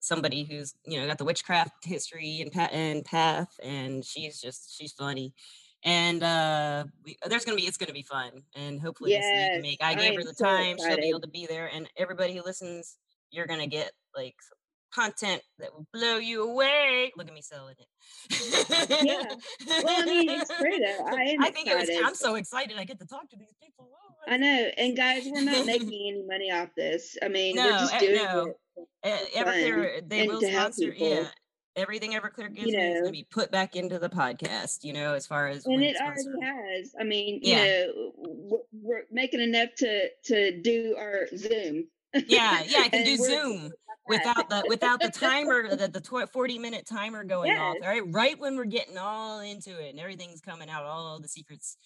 somebody 0.00 0.44
who's 0.44 0.74
you 0.84 1.00
know 1.00 1.06
got 1.06 1.18
the 1.18 1.24
witchcraft 1.24 1.84
history 1.84 2.40
and 2.42 2.52
pat 2.52 2.72
and 2.72 3.04
path, 3.04 3.58
and 3.62 4.04
she's 4.04 4.38
just 4.40 4.76
she's 4.76 4.92
funny. 4.92 5.34
And 5.82 6.22
uh 6.22 6.84
we, 7.02 7.16
there's 7.26 7.44
gonna 7.46 7.56
be 7.56 7.66
it's 7.66 7.78
gonna 7.78 7.92
be 7.94 8.02
fun, 8.02 8.44
and 8.54 8.80
hopefully 8.80 9.12
this 9.12 9.32
Yes, 9.32 9.54
make. 9.54 9.82
I 9.82 9.94
I 9.94 9.94
gave 9.94 10.14
her 10.16 10.24
the 10.24 10.34
so 10.34 10.34
time; 10.34 10.76
she'll 10.78 10.98
be 10.98 11.08
able 11.08 11.20
to 11.22 11.28
be 11.28 11.46
there, 11.46 11.68
and 11.72 11.88
everybody 11.96 12.34
who 12.36 12.42
listens, 12.42 12.98
you're 13.30 13.46
gonna 13.46 13.66
get 13.66 13.92
like 14.14 14.36
content 14.94 15.42
that 15.58 15.72
will 15.72 15.86
blow 15.92 16.16
you 16.16 16.48
away. 16.48 17.12
Look 17.16 17.28
at 17.28 17.34
me 17.34 17.42
selling 17.42 17.74
it. 17.78 17.86
Yeah. 19.02 19.34
Well, 19.84 20.02
I 20.02 20.04
mean, 20.04 20.30
it's 20.30 20.48
though. 20.48 21.06
I 21.06 21.22
am 21.22 21.42
I 21.42 21.50
think 21.50 21.68
it 21.68 21.76
was. 21.76 21.88
I'm 22.04 22.14
so 22.14 22.34
excited. 22.34 22.76
I 22.78 22.84
get 22.84 22.98
to 23.00 23.06
talk 23.06 23.28
to 23.30 23.36
these 23.36 23.54
people. 23.62 23.88
Oh, 23.92 24.32
I 24.32 24.36
know. 24.36 24.68
And 24.76 24.96
guys, 24.96 25.22
we're 25.26 25.42
not 25.42 25.66
making 25.66 25.88
any 25.88 26.24
money 26.26 26.50
off 26.50 26.68
this. 26.76 27.16
I 27.22 27.28
mean, 27.28 27.56
we're 27.56 27.70
just 27.70 27.94
eh, 27.94 27.98
doing 27.98 28.14
no. 28.14 28.46
it 28.46 28.56
fun 28.74 28.86
Everclear, 29.36 30.08
they 30.08 30.20
and 30.20 30.28
will 30.30 30.40
to 30.40 30.48
help 30.48 30.74
sponsor. 30.74 30.94
Yeah, 30.96 31.24
everything 31.76 32.12
Everclear 32.12 32.54
gives 32.54 32.68
You 32.68 32.76
me 32.76 32.84
is 32.84 33.00
going 33.00 33.04
to 33.06 33.12
be 33.12 33.26
put 33.30 33.50
back 33.50 33.76
into 33.76 33.98
the 33.98 34.08
podcast. 34.08 34.84
You 34.84 34.92
know, 34.92 35.14
as 35.14 35.26
far 35.26 35.48
as 35.48 35.66
and 35.66 35.82
it 35.82 35.96
already 36.00 36.22
has. 36.42 36.94
I 36.98 37.04
mean, 37.04 37.40
you 37.42 37.52
Yeah, 37.52 37.86
know, 37.86 38.12
we're, 38.16 38.58
we're 38.72 39.02
making 39.10 39.40
enough 39.40 39.70
to 39.78 40.08
to 40.26 40.60
do 40.60 40.96
our 40.98 41.26
Zoom, 41.36 41.84
yeah, 42.14 42.62
yeah. 42.66 42.80
I 42.80 42.88
can 42.90 43.04
do 43.04 43.12
and 43.12 43.20
we're 43.20 43.28
Zoom. 43.28 43.72
Without 44.10 44.48
the 44.50 44.64
without 44.68 45.00
the 45.00 45.08
timer, 45.10 45.74
the 45.76 45.88
the 45.88 46.28
40 46.32 46.58
minute 46.58 46.86
timer 46.86 47.24
going 47.24 47.56
off. 47.56 47.76
All 47.82 47.88
right, 47.88 48.02
right 48.06 48.38
when 48.38 48.56
we're 48.56 48.64
getting 48.64 48.98
all 48.98 49.40
into 49.40 49.70
it 49.82 49.90
and 49.90 50.00
everything's 50.00 50.40
coming 50.40 50.68
out, 50.68 50.84
all 50.84 51.18
the 51.20 51.28
secrets. 51.28 51.76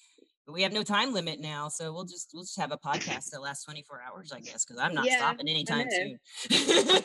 But 0.46 0.52
we 0.52 0.62
have 0.62 0.72
no 0.72 0.82
time 0.82 1.14
limit 1.14 1.40
now, 1.40 1.68
so 1.68 1.92
we'll 1.92 2.04
just 2.04 2.30
we'll 2.34 2.42
just 2.42 2.58
have 2.58 2.72
a 2.72 2.76
podcast 2.76 3.30
that 3.30 3.40
lasts 3.40 3.64
24 3.64 4.02
hours, 4.02 4.32
I 4.32 4.40
guess, 4.40 4.64
because 4.64 4.78
I'm 4.82 4.94
not 4.94 5.06
Yeah, 5.06 5.16
stopping 5.16 5.48
anytime 5.48 5.88
know. 5.88 5.90
soon. 5.90 6.18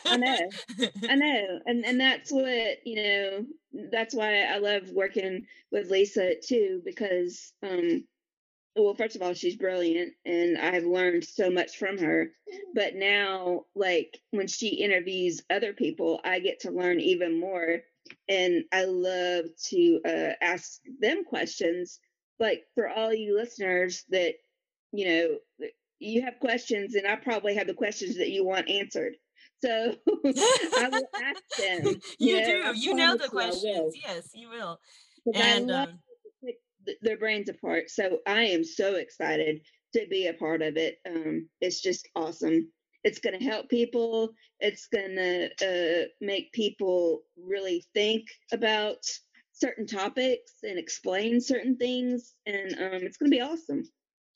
I 0.08 0.16
know. 0.16 0.52
I 1.08 1.14
know. 1.16 1.60
And 1.66 1.84
and 1.86 2.00
that's 2.00 2.30
what, 2.30 2.86
you 2.86 2.96
know, 3.02 3.46
that's 3.90 4.14
why 4.14 4.42
I 4.42 4.58
love 4.58 4.90
working 4.90 5.46
with 5.72 5.90
Lisa 5.90 6.34
too, 6.46 6.82
because 6.84 7.52
um 7.62 8.04
well, 8.76 8.94
first 8.94 9.16
of 9.16 9.22
all, 9.22 9.34
she's 9.34 9.56
brilliant 9.56 10.12
and 10.24 10.58
I've 10.58 10.84
learned 10.84 11.24
so 11.24 11.50
much 11.50 11.76
from 11.76 11.98
her. 11.98 12.30
But 12.74 12.94
now, 12.94 13.64
like 13.74 14.18
when 14.30 14.46
she 14.46 14.68
interviews 14.68 15.42
other 15.50 15.72
people, 15.72 16.20
I 16.24 16.40
get 16.40 16.60
to 16.60 16.70
learn 16.70 17.00
even 17.00 17.38
more. 17.38 17.80
And 18.28 18.64
I 18.72 18.84
love 18.84 19.46
to 19.68 20.00
uh, 20.06 20.32
ask 20.40 20.80
them 21.00 21.24
questions. 21.24 22.00
Like 22.38 22.64
for 22.74 22.88
all 22.88 23.12
you 23.12 23.36
listeners 23.36 24.04
that, 24.10 24.34
you 24.92 25.06
know, 25.08 25.68
you 25.98 26.22
have 26.22 26.40
questions, 26.40 26.94
and 26.94 27.06
I 27.06 27.16
probably 27.16 27.54
have 27.56 27.66
the 27.66 27.74
questions 27.74 28.16
that 28.16 28.30
you 28.30 28.44
want 28.44 28.68
answered. 28.70 29.14
So 29.62 29.94
I 30.24 30.88
will 30.90 31.08
ask 31.22 31.42
them, 31.58 32.00
you 32.18 32.36
you 32.36 32.40
know, 32.40 32.72
do. 32.72 32.78
You 32.78 32.94
know 32.94 33.16
the 33.16 33.28
promise 33.28 33.62
you 33.62 33.70
I 33.70 33.80
will 33.80 33.90
questions. 33.90 33.94
Yes, 34.02 34.30
you 34.34 34.48
will. 34.48 34.80
because 35.26 35.42
I 35.42 35.48
And 35.48 35.66
love 35.66 35.88
um, 35.90 35.98
th- 36.86 36.98
their 37.02 37.18
brains 37.18 37.48
apart. 37.48 37.90
So 37.90 38.18
I 38.26 38.42
am 38.42 38.64
so 38.64 38.96
excited 38.96 39.60
to 39.94 40.06
be 40.08 40.26
a 40.26 40.34
part 40.34 40.62
of 40.62 40.76
it. 40.76 40.98
Um, 41.06 41.48
it's 41.60 41.80
just 41.80 42.08
awesome. 42.14 42.70
It's 43.02 43.18
going 43.18 43.38
to 43.38 43.44
help 43.44 43.68
people. 43.68 44.30
It's 44.60 44.86
going 44.86 45.16
to 45.16 45.50
uh, 45.62 46.06
make 46.20 46.52
people 46.52 47.22
really 47.36 47.84
think 47.94 48.26
about 48.52 48.98
certain 49.52 49.86
topics 49.86 50.52
and 50.62 50.78
explain 50.78 51.40
certain 51.40 51.76
things, 51.76 52.34
and 52.46 52.72
um, 52.72 53.02
it's 53.02 53.16
going 53.16 53.30
to 53.30 53.36
be 53.36 53.42
awesome. 53.42 53.82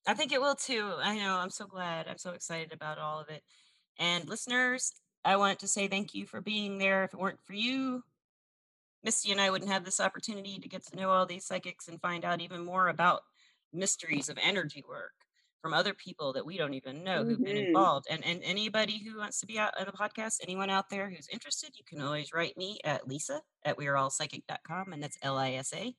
I 0.06 0.14
think 0.14 0.32
it 0.32 0.40
will 0.40 0.54
too. 0.54 0.92
I 1.02 1.16
know. 1.16 1.36
I'm 1.36 1.50
so 1.50 1.66
glad. 1.66 2.08
I'm 2.08 2.18
so 2.18 2.32
excited 2.32 2.72
about 2.72 2.98
all 2.98 3.20
of 3.20 3.28
it. 3.30 3.42
And 3.98 4.28
listeners, 4.28 4.92
I 5.24 5.36
want 5.36 5.60
to 5.60 5.68
say 5.68 5.88
thank 5.88 6.14
you 6.14 6.26
for 6.26 6.40
being 6.40 6.78
there. 6.78 7.04
If 7.04 7.14
it 7.14 7.20
weren't 7.20 7.40
for 7.44 7.54
you, 7.54 8.02
Misty 9.04 9.30
and 9.32 9.40
I 9.40 9.50
wouldn't 9.50 9.70
have 9.70 9.84
this 9.84 10.00
opportunity 10.00 10.58
to 10.58 10.68
get 10.68 10.84
to 10.86 10.96
know 10.96 11.10
all 11.10 11.26
these 11.26 11.46
psychics 11.46 11.86
and 11.88 12.00
find 12.00 12.24
out 12.24 12.40
even 12.40 12.64
more 12.64 12.88
about 12.88 13.22
mysteries 13.72 14.28
of 14.28 14.38
energy 14.42 14.82
work. 14.88 15.12
from 15.60 15.72
other 15.72 15.94
people 15.94 16.32
that 16.34 16.44
we 16.44 16.58
don't 16.58 16.74
even 16.74 17.02
know 17.02 17.24
who've 17.24 17.42
been 17.42 17.56
Mhm. 17.56 17.68
involved. 17.68 18.06
And 18.10 18.22
and 18.22 18.42
anybody 18.42 18.98
who 18.98 19.16
wants 19.16 19.40
to 19.40 19.46
be 19.46 19.58
out 19.58 19.74
on 19.80 19.86
the 19.86 19.92
podcast, 19.92 20.40
anyone 20.42 20.68
out 20.68 20.90
there 20.90 21.08
who's 21.08 21.26
interested, 21.28 21.78
you 21.78 21.84
can 21.84 22.02
always 22.02 22.34
write 22.34 22.54
me 22.58 22.78
at 22.84 23.08
Lisa 23.08 23.40
at 23.64 23.78
weareallpsychic.com, 23.78 24.92
and 24.92 25.02
that's 25.02 25.16
L-I-S-A. 25.22 25.96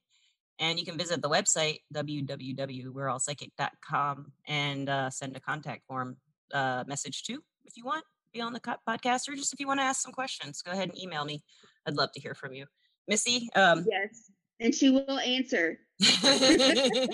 And 0.60 0.78
you 0.80 0.86
can 0.86 1.00
visit 1.00 1.24
the 1.24 1.30
website 1.32 1.82
www.weareallpsychic.com 1.92 4.32
and 4.48 4.90
uh, 4.90 5.10
send 5.10 5.36
a 5.36 5.40
contact 5.40 5.86
form 5.88 6.18
uh, 6.54 6.84
message 6.88 7.24
too 7.24 7.44
if 7.66 7.76
you 7.76 7.84
want 7.86 8.06
be 8.34 8.42
on 8.42 8.54
the 8.54 8.60
podcast, 8.60 9.28
or 9.30 9.36
just 9.36 9.52
if 9.54 9.60
you 9.60 9.66
want 9.68 9.80
to 9.80 9.84
ask 9.84 10.02
some 10.02 10.12
questions, 10.12 10.62
go 10.62 10.72
ahead 10.72 10.90
and 10.90 11.00
email 11.02 11.24
me. 11.26 11.42
I'd 11.88 11.96
love 11.96 12.12
to 12.12 12.20
hear 12.20 12.36
from 12.36 12.54
you, 12.54 12.68
Missy. 13.08 13.50
Um, 13.56 13.86
Yes. 13.90 14.32
And 14.60 14.74
she 14.74 14.90
will 14.90 15.20
answer. 15.20 15.80
I 16.02 17.08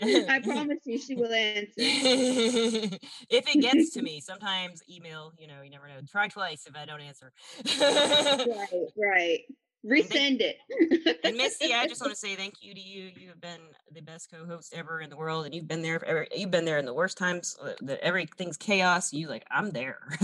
I 0.28 0.40
promise 0.40 0.78
you 0.84 0.98
she 0.98 1.14
will 1.14 1.32
answer. 1.32 1.72
if 1.76 2.98
it 3.30 3.60
gets 3.60 3.90
to 3.90 4.02
me, 4.02 4.20
sometimes 4.20 4.82
email, 4.88 5.32
you 5.38 5.46
know, 5.46 5.60
you 5.62 5.70
never 5.70 5.86
know. 5.86 6.00
Try 6.10 6.28
twice 6.28 6.66
if 6.66 6.76
I 6.76 6.84
don't 6.84 7.00
answer. 7.00 7.32
Right, 8.46 8.88
right. 8.96 9.40
Resend 9.86 10.40
it. 10.40 10.56
and 11.24 11.36
Missy, 11.36 11.72
I 11.72 11.86
just 11.86 12.00
want 12.00 12.12
to 12.12 12.18
say 12.18 12.34
thank 12.34 12.54
you 12.62 12.74
to 12.74 12.80
you. 12.80 13.10
You 13.16 13.28
have 13.28 13.40
been 13.40 13.60
the 13.92 14.00
best 14.02 14.28
co-host 14.30 14.74
ever 14.76 15.00
in 15.00 15.08
the 15.08 15.16
world, 15.16 15.46
and 15.46 15.54
you've 15.54 15.68
been 15.68 15.82
there. 15.82 16.00
For 16.00 16.06
every, 16.06 16.28
you've 16.34 16.50
been 16.50 16.64
there 16.64 16.78
in 16.78 16.84
the 16.84 16.92
worst 16.94 17.16
times. 17.16 17.56
uh, 17.62 17.72
That 17.82 18.00
everything's 18.04 18.56
chaos. 18.56 19.12
You 19.12 19.28
like, 19.28 19.44
I'm 19.50 19.70
there. 19.70 19.98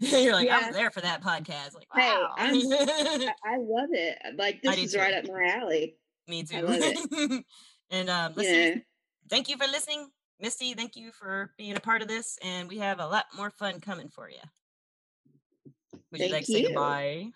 You're 0.00 0.32
like, 0.32 0.46
Yeah. 0.48 0.60
I'm 0.64 0.72
there 0.72 0.90
for 0.90 1.00
that 1.00 1.22
podcast. 1.22 1.74
Like, 1.74 1.86
Hey, 1.94 2.10
wow. 2.10 2.34
I'm- 2.36 2.54
I, 2.56 3.32
I 3.44 3.56
love 3.58 3.90
it. 3.92 4.18
Like 4.36 4.56
I 4.66 4.70
this 4.70 4.76
do 4.76 4.82
is 4.82 4.92
too. 4.94 4.98
right 4.98 5.14
up 5.14 5.24
my 5.26 5.44
alley. 5.60 5.96
Me 6.26 6.42
too. 6.42 6.56
I 6.56 6.60
love 6.62 6.76
it. 6.80 7.44
and 7.90 8.10
um, 8.10 8.32
listen, 8.34 8.54
Yeah. 8.54 8.74
thank 9.30 9.48
you 9.48 9.56
for 9.56 9.66
listening, 9.68 10.08
Misty. 10.40 10.74
Thank 10.74 10.96
you 10.96 11.12
for 11.12 11.52
being 11.56 11.76
a 11.76 11.80
part 11.80 12.02
of 12.02 12.08
this, 12.08 12.36
and 12.42 12.68
we 12.68 12.78
have 12.78 12.98
a 13.00 13.06
lot 13.06 13.26
more 13.36 13.50
fun 13.50 13.80
coming 13.80 14.08
for 14.08 14.28
you. 14.28 14.36
Would 16.10 16.20
you 16.20 16.28
like 16.32 16.44
to 16.46 16.52
say 16.52 16.60
you. 16.62 16.66
goodbye? 16.66 17.26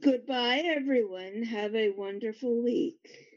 Goodbye, 0.00 0.62
everyone. 0.64 1.42
Have 1.42 1.74
a 1.74 1.90
wonderful 1.90 2.62
week. 2.62 3.32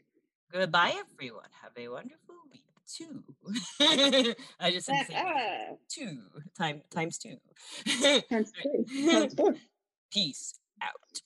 Goodbye, 0.52 0.94
everyone. 1.12 1.48
Have 1.62 1.72
a 1.76 1.88
wonderful 1.88 2.34
week 2.52 2.64
too. 2.86 3.24
I 4.60 4.70
just 4.70 4.86
said 4.86 5.06
two 5.88 6.18
time 6.56 6.82
times 6.90 7.18
two. 7.18 7.36
Times 8.30 8.52
two. 8.62 9.10
Times 9.10 9.34
four. 9.34 9.54
Peace 10.12 10.54
out. 10.82 11.20